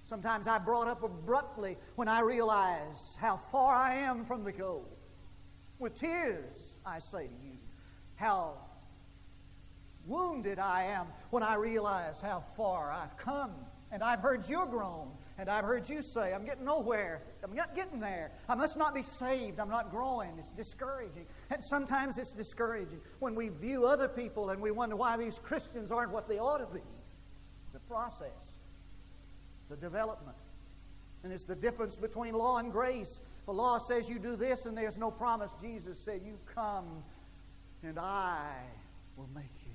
Sometimes 0.04 0.48
I 0.48 0.58
brought 0.58 0.88
up 0.88 1.04
abruptly 1.04 1.78
when 1.96 2.08
I 2.08 2.22
realize 2.22 3.16
how 3.20 3.38
far 3.38 3.76
I 3.76 3.96
am 3.96 4.26
from 4.26 4.44
the 4.44 4.52
goal. 4.52 4.90
With 5.78 5.94
tears, 5.94 6.76
I 6.86 6.98
say 7.00 7.28
to 7.28 7.34
you, 7.34 7.60
how 8.20 8.54
wounded 10.06 10.60
I 10.60 10.84
am 10.84 11.08
when 11.30 11.42
I 11.42 11.56
realize 11.56 12.20
how 12.20 12.42
far 12.42 12.92
I've 12.92 13.16
come. 13.18 13.52
And 13.92 14.04
I've 14.04 14.20
heard 14.20 14.48
you 14.48 14.68
groan 14.70 15.10
and 15.38 15.50
I've 15.50 15.64
heard 15.64 15.88
you 15.90 16.02
say, 16.02 16.34
I'm 16.34 16.46
getting 16.46 16.66
nowhere. 16.66 17.22
I'm 17.44 17.56
not 17.56 17.76
getting 17.76 18.00
there. 18.00 18.32
I 18.48 18.56
must 18.56 18.78
not 18.78 18.94
be 18.94 19.02
saved. 19.02 19.60
I'm 19.60 19.70
not 19.70 19.90
growing. 19.90 20.32
It's 20.38 20.52
discouraging. 20.52 21.26
And 21.50 21.64
sometimes 21.64 22.18
it's 22.18 22.32
discouraging 22.32 23.00
when 23.20 23.36
we 23.36 23.50
view 23.50 23.86
other 23.86 24.10
people 24.10 24.50
and 24.50 24.62
we 24.62 24.70
wonder 24.70 24.96
why 24.96 25.16
these 25.18 25.40
Christians 25.40 25.92
aren't 25.92 26.12
what 26.12 26.28
they 26.28 26.40
ought 26.40 26.58
to 26.58 26.68
be. 26.68 26.84
It's 27.68 27.76
a 27.76 27.80
process, 27.80 28.58
it's 29.64 29.72
a 29.72 29.78
development. 29.78 30.38
And 31.24 31.34
it's 31.34 31.46
the 31.46 31.56
difference 31.56 31.98
between 31.98 32.34
law 32.34 32.58
and 32.58 32.72
grace. 32.72 33.22
The 33.46 33.54
law 33.54 33.78
says 33.78 34.10
you 34.10 34.20
do 34.20 34.36
this 34.36 34.66
and 34.66 34.78
there's 34.78 34.98
no 34.98 35.12
promise. 35.12 35.56
Jesus 35.62 36.00
said, 36.00 36.22
You 36.24 36.40
come 36.54 37.04
and 37.84 38.00
I 38.00 38.52
will 39.16 39.30
make 39.34 39.46
you. 39.66 39.72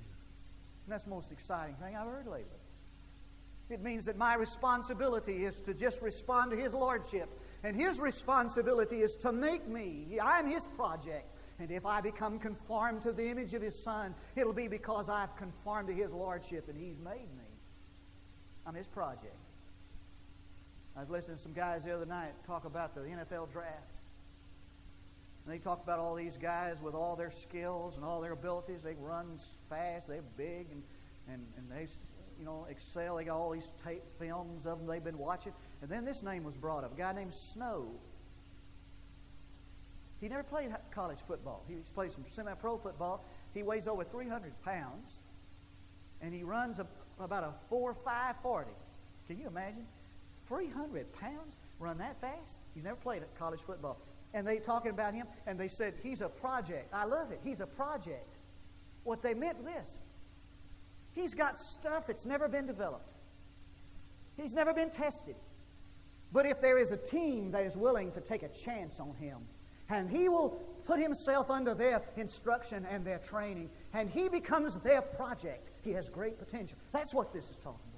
And 0.85 0.93
that's 0.93 1.05
the 1.05 1.09
most 1.09 1.31
exciting 1.31 1.75
thing 1.75 1.95
I've 1.95 2.07
heard 2.07 2.27
lately. 2.27 2.59
It 3.69 3.81
means 3.81 4.05
that 4.05 4.17
my 4.17 4.35
responsibility 4.35 5.43
is 5.43 5.59
to 5.61 5.73
just 5.73 6.03
respond 6.03 6.51
to 6.51 6.57
His 6.57 6.73
Lordship. 6.73 7.29
And 7.63 7.75
His 7.75 7.99
responsibility 7.99 8.97
is 8.97 9.15
to 9.21 9.31
make 9.31 9.67
me. 9.67 10.19
I'm 10.21 10.47
His 10.47 10.67
project. 10.75 11.25
And 11.57 11.71
if 11.71 11.85
I 11.85 12.01
become 12.01 12.37
conformed 12.37 13.01
to 13.03 13.11
the 13.11 13.27
image 13.27 13.53
of 13.55 13.63
His 13.63 13.83
Son, 13.83 14.13
it'll 14.35 14.53
be 14.53 14.67
because 14.67 15.09
I've 15.09 15.35
conformed 15.35 15.87
to 15.87 15.93
His 15.93 16.13
Lordship 16.13 16.69
and 16.69 16.77
He's 16.77 16.99
made 16.99 17.29
me. 17.35 17.49
I'm 18.67 18.75
His 18.75 18.87
project. 18.87 19.35
I 20.95 20.99
was 20.99 21.09
listening 21.09 21.37
to 21.37 21.43
some 21.43 21.53
guys 21.53 21.85
the 21.85 21.95
other 21.95 22.05
night 22.05 22.33
talk 22.45 22.65
about 22.65 22.93
the 22.93 23.01
NFL 23.01 23.51
draft. 23.51 23.94
And 25.45 25.53
they 25.53 25.59
talk 25.59 25.83
about 25.83 25.99
all 25.99 26.15
these 26.15 26.37
guys 26.37 26.81
with 26.81 26.95
all 26.95 27.15
their 27.15 27.29
skills 27.29 27.95
and 27.95 28.05
all 28.05 28.19
their 28.21 28.33
abilities. 28.33 28.81
They 28.81 28.95
run 28.99 29.37
fast, 29.69 30.07
they're 30.07 30.23
big, 30.37 30.67
and, 30.71 30.83
and, 31.27 31.45
and 31.57 31.71
they 31.71 31.87
you 32.39 32.45
know, 32.45 32.65
excel. 32.69 33.17
They 33.17 33.25
got 33.25 33.37
all 33.37 33.51
these 33.51 33.71
tape 33.83 34.03
films 34.19 34.65
of 34.65 34.79
them 34.79 34.87
they've 34.87 35.03
been 35.03 35.17
watching. 35.17 35.53
And 35.81 35.89
then 35.89 36.05
this 36.05 36.23
name 36.23 36.43
was 36.43 36.57
brought 36.57 36.83
up 36.83 36.93
a 36.93 36.97
guy 36.97 37.13
named 37.13 37.33
Snow. 37.33 37.91
He 40.19 40.29
never 40.29 40.43
played 40.43 40.75
college 40.91 41.19
football. 41.19 41.63
He 41.67 41.75
played 41.93 42.11
some 42.11 42.23
semi 42.27 42.53
pro 42.55 42.77
football. 42.77 43.23
He 43.53 43.63
weighs 43.63 43.87
over 43.87 44.03
300 44.03 44.53
pounds. 44.63 45.21
And 46.21 46.33
he 46.33 46.43
runs 46.43 46.79
a, 46.79 46.87
about 47.19 47.43
a 47.43 47.53
4 47.69 47.93
5 47.93 48.35
40. 48.37 48.71
Can 49.27 49.39
you 49.39 49.47
imagine? 49.47 49.85
300 50.47 51.11
pounds? 51.13 51.57
Run 51.79 51.97
that 51.97 52.19
fast? 52.19 52.59
He's 52.73 52.83
never 52.83 52.95
played 52.95 53.23
college 53.37 53.59
football. 53.59 53.99
And 54.35 54.45
they 54.45 54.59
talking 54.59 54.91
about 54.91 55.13
him, 55.13 55.25
and 55.47 55.57
they 55.57 55.69
said, 55.69 55.93
he's 56.03 56.21
a 56.21 56.27
project. 56.27 56.93
I 56.93 57.05
love 57.05 57.31
it. 57.31 57.39
He's 57.41 57.61
a 57.61 57.65
project. 57.65 58.27
What 59.03 59.23
they 59.23 59.33
meant 59.33 59.65
this 59.65 59.97
He's 61.13 61.33
got 61.33 61.57
stuff 61.57 62.07
that's 62.07 62.25
never 62.25 62.49
been 62.49 62.67
developed. 62.67 63.13
He's 64.35 64.53
never 64.53 64.73
been 64.73 64.89
tested. 64.89 65.35
But 66.33 66.45
if 66.45 66.59
there 66.59 66.77
is 66.77 66.91
a 66.91 66.97
team 66.97 67.51
that 67.51 67.65
is 67.65 67.77
willing 67.77 68.11
to 68.11 68.19
take 68.19 68.43
a 68.43 68.49
chance 68.49 68.99
on 68.99 69.15
him, 69.15 69.37
and 69.89 70.09
he 70.09 70.27
will 70.27 70.49
put 70.85 70.99
himself 70.99 71.49
under 71.49 71.73
their 71.73 72.01
instruction 72.17 72.85
and 72.89 73.05
their 73.05 73.19
training, 73.19 73.69
and 73.93 74.09
he 74.09 74.27
becomes 74.27 74.77
their 74.79 75.01
project, 75.01 75.71
he 75.81 75.91
has 75.91 76.09
great 76.09 76.37
potential. 76.37 76.77
That's 76.91 77.13
what 77.13 77.31
this 77.31 77.49
is 77.49 77.57
talking 77.57 77.79
about. 77.89 77.94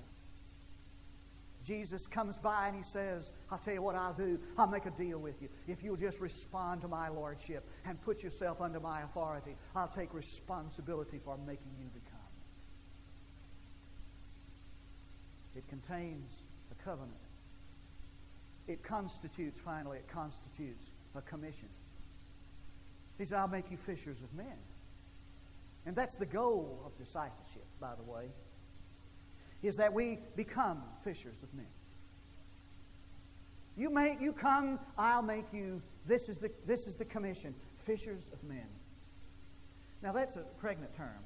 Jesus 1.67 2.07
comes 2.07 2.39
by 2.39 2.67
and 2.67 2.77
he 2.77 2.81
says, 2.81 3.33
I'll 3.51 3.57
tell 3.57 3.73
you 3.73 3.81
what 3.81 3.95
I'll 3.95 4.13
do. 4.13 4.39
I'll 4.57 4.67
make 4.67 4.85
a 4.85 4.91
deal 4.91 5.19
with 5.19 5.41
you. 5.41 5.49
If 5.67 5.83
you'll 5.83 5.97
just 5.97 6.21
respond 6.21 6.79
to 6.81 6.87
my 6.87 7.09
lordship 7.09 7.67
and 7.85 8.01
put 8.01 8.23
yourself 8.23 8.61
under 8.61 8.79
my 8.79 9.01
authority, 9.01 9.57
I'll 9.75 9.89
take 9.89 10.13
responsibility 10.13 11.19
for 11.19 11.37
making 11.45 11.73
you 11.77 11.89
become. 11.93 12.19
It 15.57 15.67
contains 15.67 16.43
a 16.71 16.83
covenant. 16.83 17.17
It 18.67 18.81
constitutes, 18.81 19.59
finally, 19.59 19.97
it 19.97 20.07
constitutes 20.07 20.93
a 21.15 21.21
commission. 21.21 21.69
He 23.17 23.25
said, 23.25 23.39
I'll 23.39 23.47
make 23.49 23.69
you 23.71 23.77
fishers 23.77 24.23
of 24.23 24.33
men. 24.33 24.57
And 25.85 25.95
that's 25.95 26.15
the 26.15 26.25
goal 26.25 26.81
of 26.85 26.97
discipleship, 26.97 27.65
by 27.81 27.95
the 27.95 28.03
way, 28.03 28.27
is 29.63 29.77
that 29.77 29.93
we 29.93 30.19
become 30.35 30.83
fishers 31.03 31.43
of 31.43 31.53
men. 31.53 31.67
You 33.75 33.89
make 33.91 34.19
you 34.21 34.33
come, 34.33 34.79
I'll 34.97 35.21
make 35.21 35.53
you. 35.53 35.81
This 36.05 36.29
is 36.29 36.39
the 36.39 36.51
this 36.65 36.87
is 36.87 36.95
the 36.95 37.05
commission, 37.05 37.53
fishers 37.75 38.29
of 38.33 38.43
men. 38.43 38.67
Now 40.01 40.11
that's 40.11 40.35
a 40.35 40.41
pregnant 40.59 40.95
term. 40.95 41.23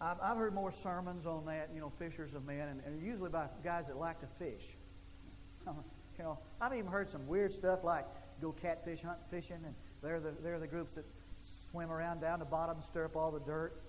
I've, 0.00 0.18
I've 0.22 0.36
heard 0.36 0.54
more 0.54 0.70
sermons 0.70 1.26
on 1.26 1.46
that, 1.46 1.70
you 1.74 1.80
know, 1.80 1.90
fishers 1.90 2.34
of 2.34 2.44
men, 2.44 2.68
and, 2.68 2.82
and 2.86 3.02
usually 3.02 3.30
by 3.30 3.48
guys 3.64 3.88
that 3.88 3.96
like 3.96 4.20
to 4.20 4.26
fish. 4.26 4.76
you 5.66 6.24
know, 6.24 6.38
I've 6.60 6.72
even 6.72 6.86
heard 6.86 7.10
some 7.10 7.26
weird 7.26 7.52
stuff 7.52 7.82
like 7.84 8.06
go 8.40 8.52
catfish 8.52 9.02
hunt 9.02 9.18
fishing, 9.28 9.58
and 9.64 9.74
they're 10.02 10.20
the, 10.20 10.34
they're 10.42 10.60
the 10.60 10.68
groups 10.68 10.94
that 10.94 11.04
swim 11.40 11.90
around 11.90 12.20
down 12.20 12.38
the 12.38 12.44
bottom 12.44 12.76
and 12.76 12.84
stir 12.84 13.06
up 13.06 13.16
all 13.16 13.30
the 13.30 13.40
dirt. 13.40 13.80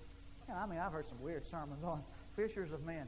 You 0.48 0.54
know, 0.54 0.60
I 0.60 0.66
mean, 0.66 0.78
I've 0.78 0.92
heard 0.92 1.06
some 1.06 1.20
weird 1.20 1.46
sermons 1.46 1.84
on 1.84 2.02
fishers 2.32 2.72
of 2.72 2.84
men. 2.84 3.06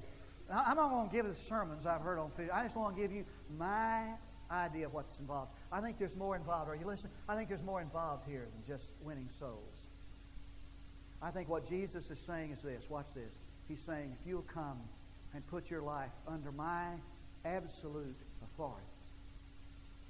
I'm 0.50 0.76
not 0.76 0.90
going 0.90 1.08
to 1.08 1.14
give 1.14 1.26
the 1.26 1.36
sermons 1.36 1.86
I've 1.86 2.02
heard 2.02 2.18
on 2.18 2.30
fish. 2.30 2.48
I 2.52 2.62
just 2.64 2.76
want 2.76 2.96
to 2.96 3.02
give 3.02 3.12
you 3.12 3.24
my 3.58 4.04
idea 4.50 4.86
of 4.86 4.92
what's 4.92 5.18
involved. 5.18 5.52
I 5.70 5.80
think 5.80 5.98
there's 5.98 6.16
more 6.16 6.36
involved. 6.36 6.68
Are 6.68 6.76
you 6.76 6.86
listening? 6.86 7.12
I 7.28 7.34
think 7.34 7.48
there's 7.48 7.64
more 7.64 7.80
involved 7.80 8.28
here 8.28 8.48
than 8.52 8.62
just 8.66 8.94
winning 9.02 9.28
souls. 9.30 9.86
I 11.22 11.30
think 11.30 11.48
what 11.48 11.66
Jesus 11.66 12.10
is 12.10 12.18
saying 12.18 12.50
is 12.50 12.60
this. 12.60 12.90
Watch 12.90 13.14
this. 13.14 13.38
He's 13.68 13.80
saying, 13.80 14.14
if 14.20 14.26
you'll 14.26 14.42
come 14.42 14.80
and 15.34 15.46
put 15.46 15.70
your 15.70 15.80
life 15.80 16.12
under 16.26 16.52
my 16.52 16.88
absolute 17.44 18.16
authority, 18.42 18.86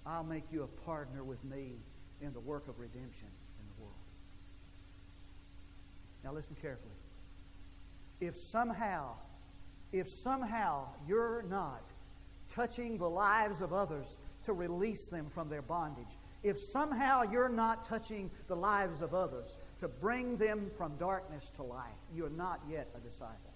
I'll 0.05 0.25
make 0.25 0.51
you 0.51 0.65
a 0.65 0.69
partner 0.85 1.23
with 1.23 1.45
me 1.45 1.75
in 2.21 2.33
the 2.33 2.41
work 2.41 2.67
of 2.67 2.81
redemption 2.81 3.29
in 3.61 3.67
the 3.77 3.83
world. 3.83 3.95
Now 6.25 6.33
listen 6.33 6.57
carefully. 6.61 6.95
If 8.23 8.37
somehow, 8.37 9.17
if 9.91 10.07
somehow 10.09 10.87
you're 11.09 11.43
not 11.43 11.91
touching 12.55 12.97
the 12.97 13.09
lives 13.09 13.61
of 13.61 13.73
others 13.73 14.17
to 14.45 14.53
release 14.53 15.09
them 15.09 15.29
from 15.29 15.49
their 15.49 15.61
bondage, 15.61 16.17
if 16.45 16.57
somehow 16.57 17.23
you're 17.25 17.49
not 17.49 17.83
touching 17.83 18.31
the 18.47 18.55
lives 18.55 19.03
of 19.03 19.13
others 19.13 19.59
to 19.81 19.89
bring 19.89 20.37
them 20.37 20.71
from 20.79 20.97
darkness 20.99 21.51
to 21.57 21.65
light, 21.65 21.99
you're 22.15 22.31
not 22.31 22.61
yet 22.71 22.91
a 22.97 23.01
disciple. 23.01 23.53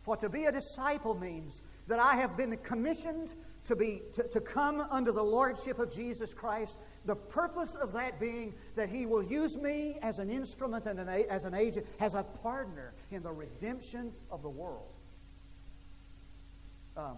For 0.00 0.16
to 0.16 0.28
be 0.28 0.46
a 0.46 0.52
disciple 0.52 1.14
means 1.14 1.62
that 1.86 2.00
I 2.00 2.16
have 2.16 2.36
been 2.36 2.56
commissioned 2.56 3.34
to, 3.64 3.76
be, 3.76 4.02
to, 4.14 4.24
to 4.24 4.40
come 4.40 4.80
under 4.90 5.12
the 5.12 5.22
lordship 5.22 5.78
of 5.78 5.94
Jesus 5.94 6.34
Christ. 6.34 6.80
The 7.04 7.16
purpose 7.16 7.74
of 7.74 7.92
that 7.92 8.18
being 8.18 8.54
that 8.76 8.88
He 8.88 9.06
will 9.06 9.22
use 9.22 9.56
me 9.56 9.96
as 10.02 10.18
an 10.18 10.30
instrument 10.30 10.86
and 10.86 10.98
an, 10.98 11.08
as 11.08 11.44
an 11.44 11.54
agent, 11.54 11.86
as 12.00 12.14
a 12.14 12.22
partner 12.22 12.94
in 13.10 13.22
the 13.22 13.32
redemption 13.32 14.12
of 14.30 14.42
the 14.42 14.50
world. 14.50 14.88
Um, 16.96 17.16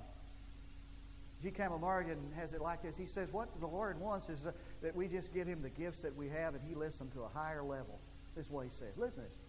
G. 1.42 1.50
Campbell 1.50 1.78
Morgan 1.78 2.18
has 2.36 2.54
it 2.54 2.62
like 2.62 2.82
this. 2.82 2.96
He 2.96 3.06
says, 3.06 3.32
What 3.32 3.60
the 3.60 3.66
Lord 3.66 4.00
wants 4.00 4.28
is 4.30 4.46
that 4.82 4.96
we 4.96 5.08
just 5.08 5.34
give 5.34 5.46
Him 5.46 5.62
the 5.62 5.70
gifts 5.70 6.02
that 6.02 6.14
we 6.16 6.28
have 6.28 6.54
and 6.54 6.62
He 6.66 6.74
lifts 6.74 6.98
them 6.98 7.10
to 7.10 7.22
a 7.22 7.28
higher 7.28 7.62
level. 7.62 8.00
This 8.34 8.46
is 8.46 8.50
what 8.50 8.64
He 8.64 8.70
says. 8.70 8.96
Listen 8.96 9.24
to 9.24 9.28
this. 9.28 9.43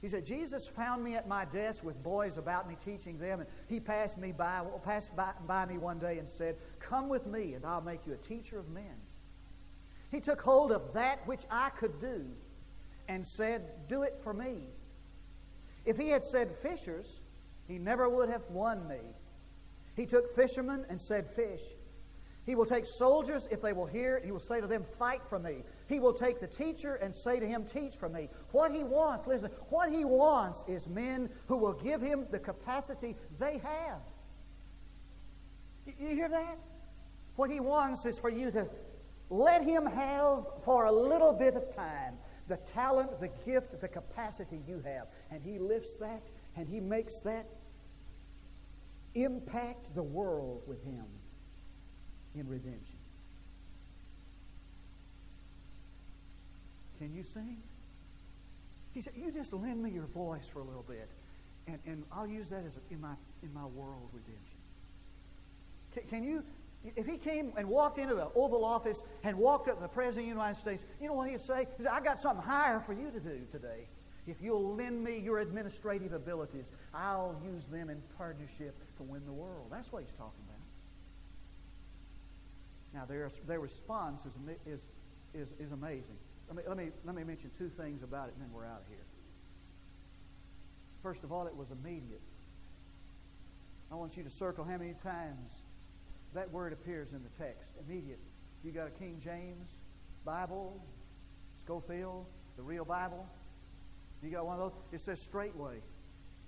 He 0.00 0.08
said, 0.08 0.24
Jesus 0.24 0.66
found 0.66 1.04
me 1.04 1.14
at 1.14 1.28
my 1.28 1.44
desk 1.44 1.84
with 1.84 2.02
boys 2.02 2.38
about 2.38 2.66
me, 2.66 2.76
teaching 2.82 3.18
them, 3.18 3.40
and 3.40 3.48
he 3.68 3.80
passed 3.80 4.16
me 4.16 4.32
by, 4.32 4.62
passed 4.82 5.14
by, 5.14 5.32
by 5.46 5.66
me 5.66 5.76
one 5.76 5.98
day 5.98 6.18
and 6.18 6.28
said, 6.28 6.56
Come 6.78 7.08
with 7.08 7.26
me, 7.26 7.52
and 7.52 7.66
I'll 7.66 7.82
make 7.82 8.06
you 8.06 8.14
a 8.14 8.16
teacher 8.16 8.58
of 8.58 8.70
men. 8.70 8.96
He 10.10 10.20
took 10.20 10.40
hold 10.40 10.72
of 10.72 10.94
that 10.94 11.26
which 11.26 11.42
I 11.50 11.68
could 11.70 12.00
do 12.00 12.26
and 13.08 13.26
said, 13.26 13.88
Do 13.88 14.02
it 14.02 14.18
for 14.22 14.32
me. 14.32 14.68
If 15.84 15.98
he 15.98 16.08
had 16.08 16.24
said 16.24 16.54
fishers, 16.54 17.20
he 17.68 17.78
never 17.78 18.08
would 18.08 18.30
have 18.30 18.48
won 18.48 18.88
me. 18.88 19.00
He 19.96 20.06
took 20.06 20.34
fishermen 20.34 20.86
and 20.88 21.00
said, 21.00 21.28
Fish. 21.28 21.60
He 22.46 22.54
will 22.54 22.66
take 22.66 22.84
soldiers 22.86 23.46
if 23.50 23.60
they 23.60 23.72
will 23.72 23.86
hear. 23.86 24.20
He 24.24 24.32
will 24.32 24.40
say 24.40 24.60
to 24.60 24.66
them, 24.66 24.84
Fight 24.84 25.20
for 25.28 25.38
me. 25.38 25.62
He 25.88 26.00
will 26.00 26.14
take 26.14 26.40
the 26.40 26.46
teacher 26.46 26.94
and 26.94 27.14
say 27.14 27.38
to 27.38 27.46
him, 27.46 27.64
Teach 27.64 27.94
for 27.94 28.08
me. 28.08 28.28
What 28.52 28.72
he 28.72 28.82
wants, 28.82 29.26
listen, 29.26 29.50
what 29.68 29.90
he 29.90 30.04
wants 30.04 30.64
is 30.66 30.88
men 30.88 31.30
who 31.46 31.58
will 31.58 31.74
give 31.74 32.00
him 32.00 32.26
the 32.30 32.38
capacity 32.38 33.16
they 33.38 33.58
have. 33.58 34.00
You 35.98 36.08
hear 36.08 36.28
that? 36.28 36.58
What 37.36 37.50
he 37.50 37.60
wants 37.60 38.06
is 38.06 38.18
for 38.18 38.30
you 38.30 38.50
to 38.52 38.68
let 39.28 39.62
him 39.62 39.86
have 39.86 40.44
for 40.64 40.86
a 40.86 40.92
little 40.92 41.32
bit 41.32 41.54
of 41.54 41.74
time 41.74 42.18
the 42.48 42.56
talent, 42.56 43.20
the 43.20 43.30
gift, 43.46 43.80
the 43.80 43.88
capacity 43.88 44.60
you 44.66 44.82
have. 44.84 45.06
And 45.30 45.42
he 45.42 45.58
lifts 45.58 45.96
that 45.98 46.22
and 46.56 46.68
he 46.68 46.80
makes 46.80 47.20
that 47.20 47.46
impact 49.14 49.94
the 49.94 50.02
world 50.02 50.62
with 50.66 50.82
him 50.82 51.04
in 52.34 52.48
redemption. 52.48 52.96
Can 56.98 57.14
you 57.14 57.22
sing? 57.22 57.56
He 58.92 59.00
said, 59.00 59.14
You 59.16 59.32
just 59.32 59.52
lend 59.52 59.82
me 59.82 59.90
your 59.90 60.04
voice 60.04 60.48
for 60.48 60.60
a 60.60 60.64
little 60.64 60.84
bit, 60.86 61.08
and, 61.66 61.78
and 61.86 62.04
I'll 62.12 62.26
use 62.26 62.50
that 62.50 62.64
as 62.64 62.76
a, 62.76 62.80
in, 62.92 63.00
my, 63.00 63.14
in 63.42 63.52
my 63.54 63.64
world 63.64 64.08
redemption. 64.12 64.58
Can, 65.92 66.02
can 66.04 66.24
you, 66.24 66.44
if 66.96 67.06
he 67.06 67.16
came 67.16 67.52
and 67.56 67.68
walked 67.68 67.98
into 67.98 68.14
the 68.14 68.28
Oval 68.34 68.64
Office 68.64 69.02
and 69.24 69.36
walked 69.36 69.68
up 69.68 69.76
to 69.76 69.82
the 69.82 69.88
President 69.88 70.26
of 70.26 70.34
the 70.34 70.40
United 70.40 70.60
States, 70.60 70.84
you 71.00 71.08
know 71.08 71.14
what 71.14 71.28
he'd 71.28 71.40
say? 71.40 71.66
He 71.76 71.82
said, 71.82 71.92
I 71.92 72.00
got 72.00 72.20
something 72.20 72.44
higher 72.44 72.80
for 72.80 72.92
you 72.92 73.10
to 73.10 73.20
do 73.20 73.40
today. 73.50 73.88
If 74.26 74.42
you'll 74.42 74.74
lend 74.76 75.02
me 75.02 75.18
your 75.18 75.40
administrative 75.40 76.12
abilities, 76.12 76.72
I'll 76.94 77.40
use 77.44 77.66
them 77.66 77.90
in 77.90 78.02
partnership 78.16 78.76
to 78.98 79.02
win 79.02 79.24
the 79.24 79.32
world. 79.32 79.66
That's 79.70 79.90
what 79.92 80.02
he's 80.02 80.12
talking 80.12 80.44
about. 80.46 80.59
Now, 82.92 83.04
their, 83.04 83.30
their 83.46 83.60
response 83.60 84.26
is, 84.26 84.38
is, 84.66 84.86
is, 85.34 85.54
is 85.58 85.72
amazing. 85.72 86.16
Let 86.48 86.56
me, 86.56 86.62
let, 86.66 86.76
me, 86.76 86.90
let 87.04 87.14
me 87.14 87.22
mention 87.22 87.50
two 87.56 87.68
things 87.68 88.02
about 88.02 88.28
it, 88.28 88.34
and 88.34 88.42
then 88.42 88.52
we're 88.52 88.66
out 88.66 88.80
of 88.80 88.88
here. 88.88 89.04
First 91.02 91.24
of 91.24 91.32
all, 91.32 91.46
it 91.46 91.56
was 91.56 91.70
immediate. 91.70 92.20
I 93.90 93.94
want 93.94 94.16
you 94.16 94.22
to 94.22 94.30
circle 94.30 94.64
how 94.64 94.76
many 94.76 94.94
times 94.94 95.62
that 96.34 96.50
word 96.50 96.72
appears 96.72 97.12
in 97.12 97.22
the 97.22 97.28
text. 97.42 97.76
Immediate. 97.88 98.18
You 98.64 98.72
got 98.72 98.88
a 98.88 98.90
King 98.90 99.20
James 99.22 99.80
Bible, 100.24 100.80
Scofield, 101.54 102.26
the 102.56 102.62
real 102.62 102.84
Bible. 102.84 103.26
You 104.22 104.30
got 104.30 104.44
one 104.44 104.60
of 104.60 104.60
those? 104.60 104.80
It 104.92 105.00
says 105.00 105.20
straightway. 105.20 105.78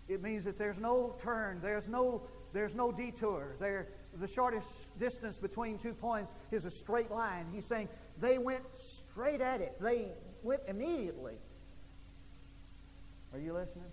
It 0.09 0.23
means 0.23 0.45
that 0.45 0.59
there's 0.59 0.79
no 0.79 1.15
turn, 1.19 1.61
there's 1.63 1.89
no, 1.89 2.23
there's 2.53 2.75
no 2.75 2.93
detour. 2.93 3.57
There, 3.59 3.89
the 4.21 4.29
shortest 4.29 4.99
distance 4.99 5.39
between 5.39 5.79
two 5.79 5.95
points 5.95 6.35
is 6.51 6.65
a 6.65 6.71
straight 6.71 7.11
line. 7.11 7.47
He's 7.53 7.67
saying 7.67 7.89
they 8.21 8.39
went 8.39 8.65
straight 8.75 9.41
at 9.41 9.61
it. 9.61 9.77
They 9.81 10.13
went 10.43 10.63
immediately. 10.69 11.37
Are 13.33 13.39
you 13.39 13.55
listening? 13.55 13.91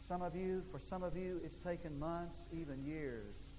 Some 0.00 0.22
of 0.22 0.34
you, 0.34 0.64
for 0.72 0.80
some 0.80 1.04
of 1.04 1.16
you, 1.16 1.40
it's 1.44 1.58
taken 1.58 1.96
months, 1.98 2.48
even 2.52 2.84
years, 2.84 3.52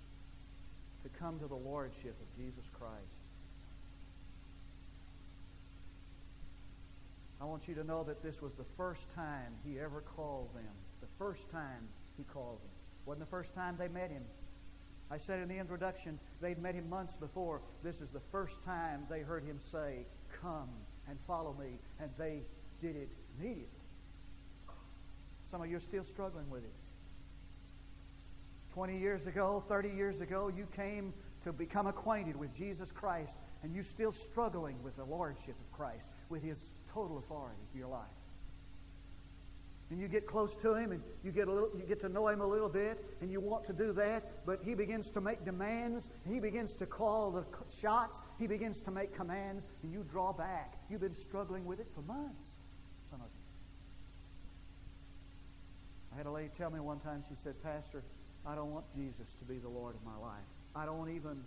to 1.03 1.09
come 1.09 1.39
to 1.39 1.47
the 1.47 1.55
Lordship 1.55 2.15
of 2.21 2.37
Jesus 2.37 2.69
Christ. 2.77 3.21
I 7.39 7.45
want 7.45 7.67
you 7.67 7.75
to 7.75 7.83
know 7.83 8.03
that 8.03 8.21
this 8.21 8.41
was 8.41 8.55
the 8.55 8.65
first 8.77 9.09
time 9.11 9.53
he 9.65 9.79
ever 9.79 10.01
called 10.01 10.53
them. 10.53 10.73
The 10.99 11.07
first 11.17 11.49
time 11.49 11.87
he 12.17 12.23
called 12.23 12.59
them. 12.61 12.69
Wasn't 13.05 13.21
the 13.21 13.31
first 13.31 13.55
time 13.55 13.77
they 13.79 13.87
met 13.87 14.11
him. 14.11 14.23
I 15.11 15.17
said 15.17 15.39
in 15.39 15.49
the 15.49 15.57
introduction, 15.57 16.19
they'd 16.39 16.57
met 16.57 16.73
him 16.73 16.89
months 16.89 17.17
before. 17.17 17.61
This 17.83 17.99
is 17.99 18.11
the 18.11 18.19
first 18.21 18.63
time 18.63 19.05
they 19.09 19.19
heard 19.19 19.43
him 19.43 19.59
say, 19.59 20.05
Come 20.41 20.69
and 21.09 21.19
follow 21.19 21.53
me. 21.59 21.79
And 21.99 22.09
they 22.17 22.43
did 22.79 22.95
it 22.95 23.09
immediately. 23.37 23.67
Some 25.43 25.61
of 25.61 25.69
you 25.69 25.75
are 25.75 25.81
still 25.81 26.05
struggling 26.05 26.49
with 26.49 26.63
it. 26.63 26.73
20 28.73 28.97
years 28.97 29.27
ago, 29.27 29.61
30 29.67 29.89
years 29.89 30.21
ago, 30.21 30.47
you 30.47 30.65
came 30.67 31.13
to 31.41 31.51
become 31.51 31.87
acquainted 31.87 32.37
with 32.37 32.53
Jesus 32.55 32.89
Christ, 32.89 33.39
and 33.63 33.73
you're 33.73 33.83
still 33.83 34.13
struggling 34.13 34.81
with 34.81 34.95
the 34.95 35.03
Lordship 35.03 35.55
of 35.59 35.71
Christ, 35.77 36.09
with 36.29 36.41
His 36.41 36.71
total 36.87 37.17
authority 37.17 37.63
for 37.69 37.77
your 37.77 37.89
life. 37.89 38.20
And 39.91 39.99
you 39.99 40.07
get 40.07 40.25
close 40.25 40.55
to 40.55 40.73
Him, 40.73 40.93
and 40.93 41.03
you 41.21 41.33
get, 41.33 41.49
a 41.49 41.51
little, 41.51 41.69
you 41.77 41.83
get 41.85 41.99
to 41.99 42.09
know 42.09 42.29
Him 42.29 42.39
a 42.39 42.47
little 42.47 42.69
bit, 42.69 43.03
and 43.19 43.29
you 43.29 43.41
want 43.41 43.65
to 43.65 43.73
do 43.73 43.91
that, 43.91 44.45
but 44.45 44.61
He 44.63 44.73
begins 44.73 45.11
to 45.11 45.21
make 45.21 45.43
demands, 45.43 46.09
He 46.25 46.39
begins 46.39 46.75
to 46.75 46.85
call 46.85 47.29
the 47.29 47.45
shots, 47.69 48.21
He 48.39 48.47
begins 48.47 48.81
to 48.83 48.91
make 48.91 49.13
commands, 49.13 49.67
and 49.83 49.91
you 49.91 50.05
draw 50.07 50.31
back. 50.31 50.77
You've 50.89 51.01
been 51.01 51.13
struggling 51.13 51.65
with 51.65 51.81
it 51.81 51.87
for 51.93 52.01
months, 52.03 52.59
some 53.03 53.19
of 53.19 53.27
you. 53.33 53.41
I 56.13 56.15
had 56.15 56.25
a 56.25 56.31
lady 56.31 56.49
tell 56.53 56.71
me 56.71 56.79
one 56.79 56.99
time, 57.01 57.21
she 57.27 57.35
said, 57.35 57.61
Pastor, 57.61 58.01
I 58.45 58.55
don't 58.55 58.71
want 58.71 58.85
Jesus 58.95 59.33
to 59.35 59.45
be 59.45 59.57
the 59.57 59.69
Lord 59.69 59.95
of 59.95 60.05
my 60.05 60.15
life. 60.15 60.47
I 60.73 60.85
don't 60.85 61.13
even, 61.13 61.43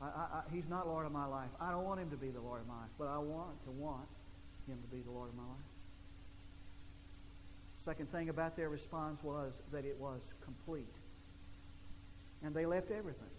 I, 0.00 0.06
I, 0.06 0.42
He's 0.50 0.70
not 0.70 0.86
Lord 0.86 1.04
of 1.04 1.12
my 1.12 1.26
life. 1.26 1.50
I 1.60 1.70
don't 1.70 1.84
want 1.84 2.00
Him 2.00 2.08
to 2.10 2.16
be 2.16 2.30
the 2.30 2.40
Lord 2.40 2.62
of 2.62 2.66
my 2.66 2.80
life, 2.80 2.90
but 2.98 3.08
I 3.08 3.18
want 3.18 3.62
to 3.64 3.70
want 3.70 4.08
Him 4.66 4.78
to 4.80 4.88
be 4.88 5.02
the 5.02 5.10
Lord 5.10 5.28
of 5.28 5.36
my 5.36 5.42
life. 5.42 5.75
Second 7.86 8.08
thing 8.08 8.30
about 8.30 8.56
their 8.56 8.68
response 8.68 9.22
was 9.22 9.62
that 9.70 9.84
it 9.84 9.96
was 9.96 10.34
complete. 10.40 10.92
And 12.42 12.52
they 12.52 12.66
left 12.66 12.90
everything. 12.90 13.30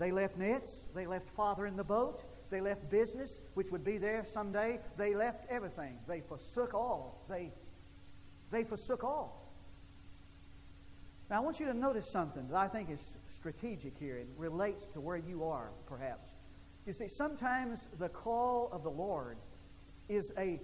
They 0.00 0.10
left 0.10 0.36
nets. 0.36 0.84
They 0.92 1.06
left 1.06 1.28
father 1.28 1.64
in 1.66 1.76
the 1.76 1.84
boat. 1.84 2.24
They 2.50 2.60
left 2.60 2.90
business, 2.90 3.40
which 3.54 3.70
would 3.70 3.84
be 3.84 3.98
there 3.98 4.24
someday. 4.24 4.80
They 4.96 5.14
left 5.14 5.46
everything. 5.48 5.96
They 6.08 6.22
forsook 6.22 6.74
all. 6.74 7.24
They, 7.28 7.52
they 8.50 8.64
forsook 8.64 9.04
all. 9.04 9.48
Now, 11.30 11.36
I 11.36 11.40
want 11.40 11.60
you 11.60 11.66
to 11.66 11.74
notice 11.74 12.10
something 12.10 12.48
that 12.48 12.56
I 12.56 12.66
think 12.66 12.90
is 12.90 13.16
strategic 13.28 13.96
here. 13.96 14.16
and 14.18 14.28
relates 14.36 14.88
to 14.88 15.00
where 15.00 15.18
you 15.18 15.44
are, 15.44 15.70
perhaps. 15.86 16.34
You 16.84 16.92
see, 16.92 17.06
sometimes 17.06 17.90
the 18.00 18.08
call 18.08 18.70
of 18.72 18.82
the 18.82 18.90
Lord 18.90 19.36
is 20.08 20.32
a, 20.36 20.60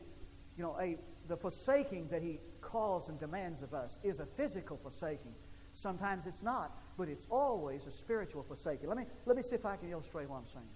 you 0.57 0.65
know, 0.65 0.77
a 0.81 0.97
the 1.29 1.37
forsaking 1.37 2.09
that 2.09 2.23
He 2.23 2.41
calls 2.61 3.09
and 3.09 3.19
demands 3.21 3.63
of 3.63 3.75
us 3.75 4.01
is 4.03 4.21
a 4.21 4.27
physical 4.27 4.77
forsaking. 4.77 5.35
Sometimes 5.73 6.27
it's 6.27 6.43
not, 6.43 6.77
but 6.97 7.09
it's 7.09 7.27
always 7.31 7.87
a 7.87 7.93
spiritual 7.93 8.43
forsaking. 8.43 8.89
Let 8.89 8.99
me, 8.99 9.05
let 9.27 9.37
me 9.37 9.43
see 9.43 9.55
if 9.55 9.65
I 9.65 9.77
can 9.77 9.91
illustrate 9.91 10.29
what 10.29 10.39
I'm 10.39 10.47
saying. 10.47 10.67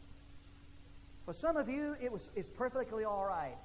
For 1.25 1.33
some 1.33 1.57
of 1.57 1.69
you, 1.69 1.97
it 2.03 2.13
was, 2.13 2.31
it's 2.37 2.51
perfectly 2.51 3.05
all 3.05 3.27
right 3.27 3.57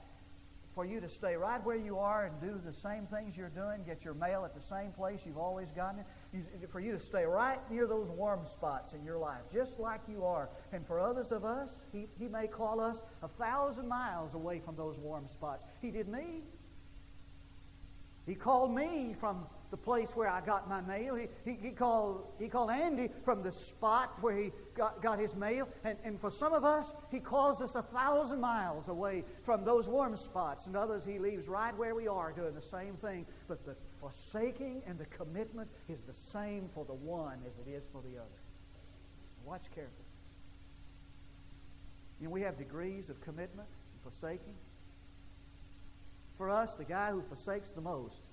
for 0.78 0.86
you 0.86 1.02
to 1.02 1.10
stay 1.10 1.36
right 1.36 1.66
where 1.66 1.76
you 1.76 1.98
are 1.98 2.26
and 2.26 2.40
do 2.40 2.62
the 2.64 2.72
same 2.72 3.04
things 3.04 3.36
you're 3.36 3.50
doing, 3.50 3.82
get 3.84 4.06
your 4.06 4.14
mail 4.14 4.46
at 4.46 4.54
the 4.54 4.62
same 4.62 4.92
place 4.92 5.26
you've 5.26 5.36
always 5.36 5.72
gotten 5.72 6.02
it, 6.02 6.06
you, 6.32 6.68
for 6.68 6.80
you 6.80 6.92
to 6.92 7.00
stay 7.00 7.26
right 7.26 7.58
near 7.72 7.88
those 7.88 8.12
warm 8.12 8.46
spots 8.46 8.94
in 8.94 9.04
your 9.04 9.18
life, 9.18 9.42
just 9.52 9.80
like 9.80 10.02
you 10.08 10.24
are. 10.24 10.50
And 10.72 10.86
for 10.86 11.00
others 11.00 11.32
of 11.32 11.44
us, 11.44 11.84
he, 11.92 12.06
he 12.20 12.28
may 12.28 12.46
call 12.46 12.80
us 12.80 13.02
a 13.24 13.28
thousand 13.28 13.88
miles 13.88 14.36
away 14.36 14.60
from 14.60 14.76
those 14.76 15.00
warm 15.00 15.28
spots. 15.28 15.66
He 15.82 15.90
did 15.90 16.08
me. 16.08 16.44
He 18.28 18.36
called 18.36 18.76
me 18.76 19.16
from 19.18 19.48
the 19.72 19.78
place 19.78 20.16
where 20.16 20.30
I 20.30 20.42
got 20.42 20.70
my 20.70 20.82
mail. 20.82 21.16
He, 21.16 21.28
he, 21.46 21.58
he, 21.62 21.72
called, 21.72 22.28
he 22.40 22.50
called 22.50 22.72
Andy 22.72 23.10
from 23.24 23.42
the 23.42 23.54
spot 23.54 24.18
where 24.22 24.36
he 24.36 24.52
got, 24.76 25.02
got 25.02 25.18
his 25.18 25.34
mail. 25.34 25.68
And, 25.86 25.98
and 26.04 26.20
for 26.20 26.30
some 26.30 26.54
of 26.54 26.66
us, 26.66 26.94
he 27.10 27.20
calls 27.20 27.62
us 27.62 27.76
a 27.76 27.82
thousand 27.82 28.42
miles 28.42 28.90
away 28.90 29.24
from 29.44 29.64
those 29.64 29.88
warm 29.88 30.18
spots. 30.18 30.68
And 30.68 30.76
others, 30.76 31.06
he 31.06 31.20
leaves 31.20 31.48
right 31.48 31.76
where 31.76 31.96
we 31.96 32.10
are 32.10 32.34
doing 32.34 32.54
the 32.54 32.62
same 32.62 32.96
thing. 32.96 33.26
But 33.48 33.66
the 33.66 33.78
forsaking 34.00 34.84
and 34.86 35.00
the 35.00 35.06
commitment 35.06 35.70
is 35.88 36.04
the 36.04 36.14
same 36.14 36.68
for 36.68 36.84
the 36.84 36.94
one 36.94 37.40
as 37.48 37.60
it 37.60 37.70
is 37.70 37.88
for 37.88 38.02
the 38.02 38.18
other. 38.18 38.42
Watch 39.46 39.72
carefully. 39.74 40.04
You 42.20 42.28
know, 42.28 42.32
we 42.32 42.42
have 42.42 42.58
degrees 42.58 43.10
of 43.10 43.22
commitment 43.22 43.70
and 43.94 44.02
forsaking. 44.02 44.56
For 46.38 46.50
us, 46.50 46.76
the 46.76 46.86
guy 46.86 47.12
who 47.12 47.22
forsakes 47.22 47.72
the 47.72 47.82
most 47.82 48.28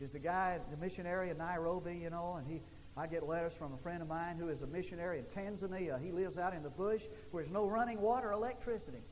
is 0.00 0.12
the 0.12 0.18
guy, 0.18 0.60
the 0.70 0.76
missionary 0.76 1.30
in 1.30 1.38
Nairobi, 1.38 1.96
you 1.96 2.10
know, 2.10 2.34
and 2.38 2.46
he, 2.46 2.60
I 2.96 3.06
get 3.06 3.26
letters 3.26 3.56
from 3.56 3.72
a 3.72 3.78
friend 3.78 4.02
of 4.02 4.08
mine 4.08 4.36
who 4.36 4.48
is 4.48 4.60
a 4.60 4.66
missionary 4.66 5.18
in 5.18 5.24
Tanzania. 5.24 6.00
He 6.00 6.12
lives 6.12 6.36
out 6.36 6.54
in 6.54 6.62
the 6.62 6.70
bush 6.70 7.06
where 7.30 7.42
there's 7.42 7.52
no 7.52 7.66
running 7.66 8.00
water 8.00 8.32
electricity. 8.32 9.02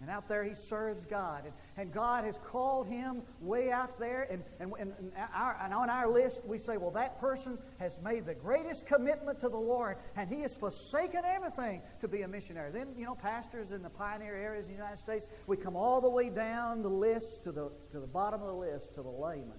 And 0.00 0.10
out 0.10 0.28
there 0.28 0.44
he 0.44 0.54
serves 0.54 1.04
God. 1.04 1.44
And, 1.44 1.52
and 1.76 1.92
God 1.92 2.24
has 2.24 2.38
called 2.38 2.86
him 2.86 3.22
way 3.40 3.72
out 3.72 3.98
there. 3.98 4.28
And, 4.30 4.44
and, 4.60 4.72
and, 4.78 5.12
our, 5.34 5.58
and 5.60 5.74
on 5.74 5.90
our 5.90 6.08
list, 6.08 6.44
we 6.46 6.56
say, 6.56 6.76
well, 6.76 6.92
that 6.92 7.18
person 7.20 7.58
has 7.80 7.98
made 8.00 8.24
the 8.24 8.34
greatest 8.34 8.86
commitment 8.86 9.40
to 9.40 9.48
the 9.48 9.58
Lord. 9.58 9.96
And 10.14 10.28
he 10.28 10.40
has 10.42 10.56
forsaken 10.56 11.22
everything 11.24 11.82
to 12.00 12.06
be 12.06 12.22
a 12.22 12.28
missionary. 12.28 12.70
Then, 12.70 12.94
you 12.96 13.06
know, 13.06 13.16
pastors 13.16 13.72
in 13.72 13.82
the 13.82 13.90
pioneer 13.90 14.36
areas 14.36 14.66
of 14.66 14.70
the 14.70 14.76
United 14.76 14.98
States, 14.98 15.26
we 15.48 15.56
come 15.56 15.74
all 15.74 16.00
the 16.00 16.10
way 16.10 16.30
down 16.30 16.82
the 16.82 16.88
list 16.88 17.42
to 17.44 17.52
the, 17.52 17.72
to 17.90 17.98
the 17.98 18.06
bottom 18.06 18.40
of 18.40 18.46
the 18.46 18.54
list 18.54 18.94
to 18.94 19.02
the 19.02 19.10
layman. 19.10 19.58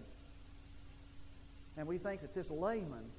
And 1.76 1.86
we 1.86 1.98
think 1.98 2.22
that 2.22 2.34
this 2.34 2.50
layman 2.50 3.12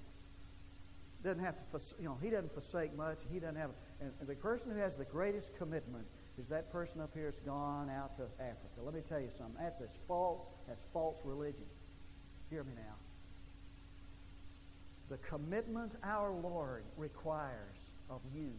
doesn't 1.23 1.45
have 1.45 1.57
to, 1.57 1.81
you 1.99 2.09
know, 2.09 2.19
he 2.23 2.31
doesn't 2.31 2.53
forsake 2.53 2.97
much. 2.97 3.19
He 3.31 3.41
doesn't 3.41 3.57
have, 3.57 3.71
and 4.01 4.13
the 4.27 4.35
person 4.35 4.71
who 4.71 4.79
has 4.79 4.97
the 4.97 5.05
greatest 5.05 5.55
commitment 5.57 6.07
is 6.41 6.49
that 6.49 6.73
person 6.73 7.03
up 7.03 7.11
here 7.13 7.27
has 7.27 7.39
gone 7.41 7.91
out 7.91 8.17
to 8.17 8.23
Africa. 8.43 8.81
Let 8.83 8.95
me 8.95 9.03
tell 9.07 9.21
you 9.21 9.29
something. 9.31 9.63
That's 9.63 9.83
as 9.83 9.99
false 10.09 10.51
as 10.73 10.87
false 10.91 11.21
religion. 11.23 11.67
Hear 12.49 12.65
me 12.65 12.73
now. 12.75 12.95
The 15.11 15.19
commitment 15.19 15.97
our 16.03 16.33
Lord 16.33 16.85
requires 16.97 17.93
of 18.09 18.23
you 18.35 18.53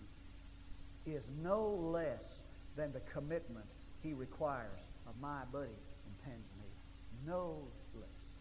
is 1.07 1.31
no 1.41 1.69
less 1.69 2.43
than 2.75 2.91
the 2.91 2.99
commitment 2.99 3.65
he 4.03 4.13
requires 4.13 4.89
of 5.07 5.13
my 5.19 5.41
buddy 5.51 5.69
in 6.05 6.31
Tanzania. 6.31 7.25
No 7.25 7.57
less. 7.95 8.35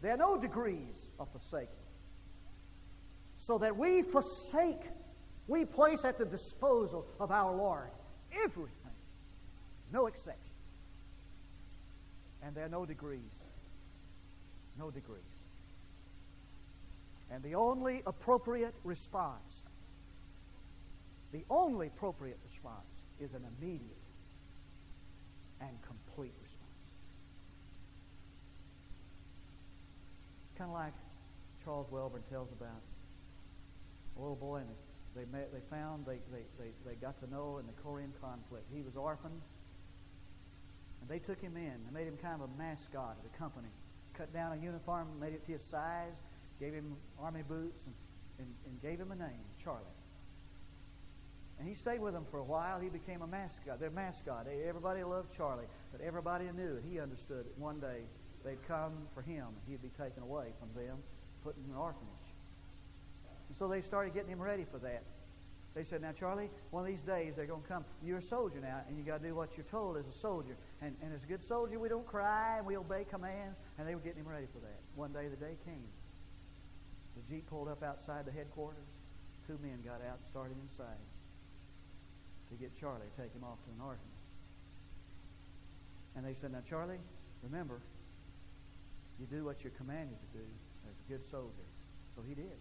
There 0.00 0.14
are 0.14 0.16
no 0.16 0.40
degrees 0.40 1.12
of 1.20 1.28
forsaking. 1.30 1.68
So 3.36 3.58
that 3.58 3.76
we 3.76 4.02
forsake 4.02 4.84
we 5.50 5.64
place 5.64 6.04
at 6.04 6.16
the 6.16 6.24
disposal 6.24 7.04
of 7.18 7.32
our 7.32 7.52
Lord 7.52 7.90
everything, 8.44 8.92
no 9.92 10.06
exception. 10.06 10.54
And 12.42 12.54
there 12.54 12.64
are 12.64 12.68
no 12.68 12.86
degrees. 12.86 13.48
No 14.78 14.92
degrees. 14.92 15.18
And 17.32 17.42
the 17.42 17.56
only 17.56 18.02
appropriate 18.06 18.74
response, 18.84 19.66
the 21.32 21.44
only 21.50 21.88
appropriate 21.88 22.38
response 22.44 23.02
is 23.18 23.34
an 23.34 23.42
immediate 23.58 23.82
and 25.60 25.70
complete 25.82 26.32
response. 26.42 26.70
Kind 30.56 30.70
of 30.70 30.74
like 30.74 30.94
Charles 31.64 31.90
Wellborn 31.90 32.22
tells 32.30 32.52
about 32.52 32.82
a 34.16 34.20
little 34.20 34.36
boy 34.36 34.58
in 34.58 34.68
the 34.68 34.89
they, 35.16 35.24
met, 35.32 35.52
they 35.52 35.60
found, 35.74 36.06
they, 36.06 36.18
they, 36.32 36.44
they, 36.58 36.70
they 36.86 36.94
got 36.94 37.18
to 37.20 37.30
know 37.30 37.58
in 37.58 37.66
the 37.66 37.72
Korean 37.82 38.12
conflict. 38.20 38.66
He 38.72 38.82
was 38.82 38.96
orphaned. 38.96 39.40
And 41.00 41.08
they 41.08 41.18
took 41.18 41.40
him 41.40 41.56
in. 41.56 41.74
They 41.86 41.92
made 41.92 42.06
him 42.06 42.16
kind 42.16 42.40
of 42.40 42.48
a 42.48 42.58
mascot 42.58 43.16
of 43.18 43.30
the 43.30 43.36
company. 43.36 43.68
Cut 44.14 44.32
down 44.32 44.52
a 44.52 44.62
uniform, 44.62 45.08
made 45.18 45.32
it 45.32 45.44
to 45.46 45.52
his 45.52 45.62
size, 45.62 46.12
gave 46.60 46.74
him 46.74 46.96
army 47.18 47.42
boots, 47.46 47.86
and, 47.86 47.94
and, 48.38 48.48
and 48.66 48.82
gave 48.82 49.00
him 49.00 49.12
a 49.12 49.16
name, 49.16 49.44
Charlie. 49.62 49.84
And 51.58 51.68
he 51.68 51.74
stayed 51.74 52.00
with 52.00 52.14
them 52.14 52.24
for 52.24 52.38
a 52.38 52.44
while. 52.44 52.80
He 52.80 52.88
became 52.88 53.20
a 53.20 53.26
mascot, 53.26 53.80
their 53.80 53.90
mascot. 53.90 54.46
Everybody 54.46 55.02
loved 55.02 55.34
Charlie, 55.36 55.66
but 55.92 56.00
everybody 56.00 56.46
knew 56.56 56.76
it. 56.76 56.84
He 56.88 56.98
understood 56.98 57.46
it. 57.46 57.52
One 57.56 57.80
day 57.80 58.00
they'd 58.44 58.66
come 58.66 58.92
for 59.14 59.20
him, 59.22 59.46
and 59.46 59.56
he'd 59.68 59.82
be 59.82 59.90
taken 59.90 60.22
away 60.22 60.52
from 60.58 60.68
them, 60.74 60.98
put 61.44 61.56
in 61.56 61.70
an 61.70 61.76
orphanage. 61.76 62.19
And 63.50 63.56
so 63.56 63.66
they 63.66 63.80
started 63.80 64.14
getting 64.14 64.30
him 64.30 64.40
ready 64.40 64.64
for 64.64 64.78
that. 64.78 65.02
They 65.74 65.82
said, 65.82 66.02
Now, 66.02 66.12
Charlie, 66.12 66.50
one 66.70 66.84
of 66.84 66.86
these 66.86 67.02
days 67.02 67.34
they're 67.34 67.46
going 67.46 67.62
to 67.62 67.68
come. 67.68 67.84
You're 68.00 68.18
a 68.18 68.22
soldier 68.22 68.60
now, 68.60 68.82
and 68.86 68.96
you 68.96 69.02
got 69.02 69.20
to 69.20 69.28
do 69.28 69.34
what 69.34 69.56
you're 69.56 69.66
told 69.66 69.96
as 69.96 70.06
a 70.06 70.12
soldier. 70.12 70.56
And, 70.80 70.94
and 71.02 71.12
as 71.12 71.24
a 71.24 71.26
good 71.26 71.42
soldier, 71.42 71.76
we 71.80 71.88
don't 71.88 72.06
cry 72.06 72.58
and 72.58 72.66
we 72.66 72.76
obey 72.76 73.04
commands. 73.10 73.58
And 73.76 73.88
they 73.88 73.96
were 73.96 74.00
getting 74.00 74.20
him 74.20 74.28
ready 74.28 74.46
for 74.46 74.60
that. 74.60 74.78
One 74.94 75.12
day 75.12 75.26
the 75.26 75.34
day 75.34 75.56
came. 75.64 75.88
The 77.16 77.28
Jeep 77.28 77.48
pulled 77.48 77.66
up 77.66 77.82
outside 77.82 78.24
the 78.24 78.30
headquarters. 78.30 78.86
Two 79.48 79.58
men 79.60 79.80
got 79.84 80.00
out 80.08 80.18
and 80.18 80.24
started 80.24 80.56
inside 80.62 81.02
to 82.50 82.54
get 82.54 82.72
Charlie, 82.78 83.10
take 83.16 83.32
him 83.34 83.42
off 83.42 83.60
to 83.64 83.70
an 83.70 83.80
orphanage. 83.80 84.06
And 86.14 86.24
they 86.24 86.34
said, 86.34 86.52
Now, 86.52 86.60
Charlie, 86.64 87.00
remember, 87.42 87.80
you 89.18 89.26
do 89.26 89.44
what 89.44 89.64
you're 89.64 89.72
commanded 89.72 90.18
to 90.20 90.38
do 90.38 90.44
as 90.88 90.94
a 91.00 91.12
good 91.12 91.24
soldier. 91.24 91.66
So 92.14 92.22
he 92.22 92.36
did. 92.36 92.54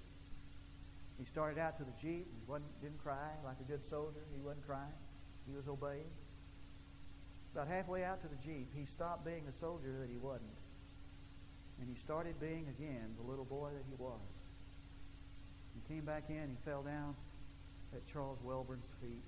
He 1.19 1.25
started 1.25 1.59
out 1.59 1.77
to 1.77 1.83
the 1.83 1.91
Jeep. 1.91 2.25
He 2.31 2.43
wasn't, 2.47 2.81
didn't 2.81 3.03
cry 3.03 3.35
like 3.43 3.57
a 3.59 3.69
good 3.69 3.83
soldier. 3.83 4.23
He 4.33 4.41
wasn't 4.41 4.65
crying. 4.65 4.95
He 5.45 5.53
was 5.53 5.67
obeying. 5.67 6.09
About 7.53 7.67
halfway 7.67 8.05
out 8.05 8.21
to 8.21 8.27
the 8.27 8.37
Jeep, 8.37 8.69
he 8.73 8.85
stopped 8.85 9.25
being 9.25 9.45
the 9.45 9.51
soldier 9.51 9.97
that 9.99 10.09
he 10.09 10.17
wasn't. 10.17 10.49
And 11.81 11.89
he 11.89 11.95
started 11.95 12.39
being 12.39 12.67
again 12.69 13.15
the 13.21 13.29
little 13.29 13.45
boy 13.45 13.69
that 13.73 13.83
he 13.89 13.95
was. 13.97 14.47
He 15.75 15.93
came 15.93 16.05
back 16.05 16.29
in, 16.29 16.49
he 16.49 16.57
fell 16.63 16.83
down 16.83 17.15
at 17.93 18.05
Charles 18.05 18.39
Wellborn's 18.43 18.91
feet, 19.01 19.23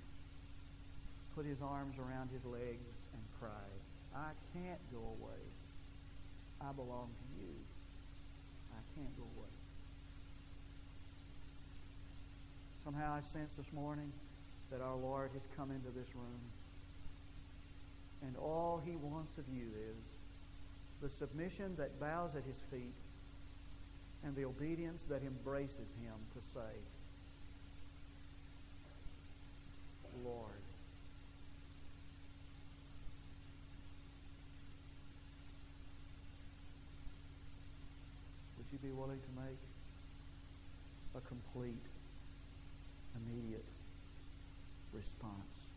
put 1.36 1.46
his 1.46 1.62
arms 1.62 1.98
around 1.98 2.30
his 2.32 2.46
legs, 2.46 3.10
and 3.14 3.22
cried, 3.40 3.82
I 4.16 4.32
can't 4.54 4.80
go 4.92 5.00
away. 5.00 5.42
I 6.62 6.72
belong 6.74 7.10
to 7.10 7.42
you. 7.42 7.56
I 8.72 8.80
can't 8.96 9.16
go 9.18 9.24
away. 9.36 9.61
Somehow 12.84 13.14
I 13.14 13.20
sense 13.20 13.58
this 13.58 13.72
morning 13.72 14.12
that 14.72 14.82
our 14.82 14.96
Lord 14.96 15.30
has 15.34 15.48
come 15.56 15.70
into 15.70 15.90
this 15.92 16.16
room. 16.16 16.42
And 18.24 18.36
all 18.38 18.82
he 18.84 18.96
wants 18.96 19.38
of 19.38 19.46
you 19.54 19.68
is 20.00 20.16
the 21.00 21.10
submission 21.10 21.76
that 21.78 22.00
bows 22.00 22.36
at 22.36 22.44
his 22.44 22.64
feet 22.72 22.96
and 24.24 24.36
the 24.36 24.46
obedience 24.46 25.04
that 25.06 25.22
embraces 25.22 25.96
him 26.02 26.14
to 26.36 26.42
say, 26.42 26.60
Lord. 30.24 30.50
Would 38.58 38.66
you 38.72 38.80
be 38.80 38.92
willing 38.92 39.20
to 39.20 39.42
make 39.42 39.58
a 41.16 41.22
complete 41.28 41.91
immediate 43.26 43.66
response 44.94 45.70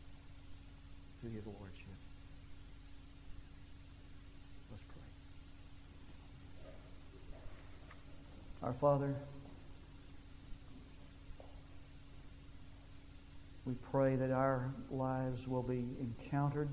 to 1.22 1.28
his 1.28 1.46
lordship. 1.46 1.88
Let's 4.70 4.84
pray. 4.84 5.02
Our 8.62 8.72
Father, 8.72 9.14
we 13.64 13.74
pray 13.74 14.16
that 14.16 14.30
our 14.30 14.74
lives 14.90 15.48
will 15.48 15.62
be 15.62 15.86
encountered 16.00 16.68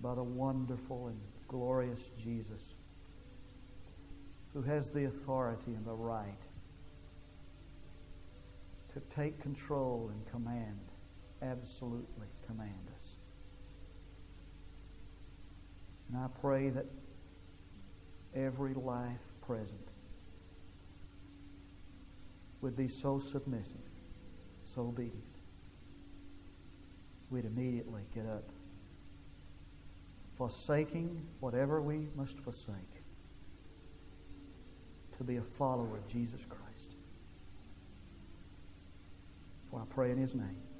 by 0.00 0.14
the 0.14 0.22
wonderful 0.22 1.08
and 1.08 1.18
glorious 1.48 2.10
Jesus 2.22 2.74
who 4.52 4.62
has 4.62 4.90
the 4.90 5.06
authority 5.06 5.72
and 5.72 5.84
the 5.84 5.94
right 5.94 6.38
to 8.94 9.00
take 9.14 9.40
control 9.40 10.10
and 10.12 10.24
command, 10.26 10.78
absolutely 11.42 12.28
command 12.46 12.88
us. 12.96 13.16
And 16.08 16.16
I 16.16 16.28
pray 16.40 16.70
that 16.70 16.86
every 18.34 18.74
life 18.74 19.32
present 19.44 19.88
would 22.60 22.76
be 22.76 22.86
so 22.88 23.18
submissive, 23.18 23.80
so 24.64 24.82
obedient, 24.82 25.24
we'd 27.30 27.44
immediately 27.44 28.02
get 28.14 28.26
up, 28.26 28.48
forsaking 30.38 31.26
whatever 31.40 31.82
we 31.82 32.06
must 32.14 32.38
forsake, 32.38 33.02
to 35.18 35.24
be 35.24 35.36
a 35.36 35.42
follower 35.42 35.96
of 35.96 36.06
Jesus 36.06 36.44
Christ. 36.44 36.93
I 39.76 39.84
pray 39.88 40.10
in 40.10 40.18
His 40.18 40.34
name. 40.34 40.73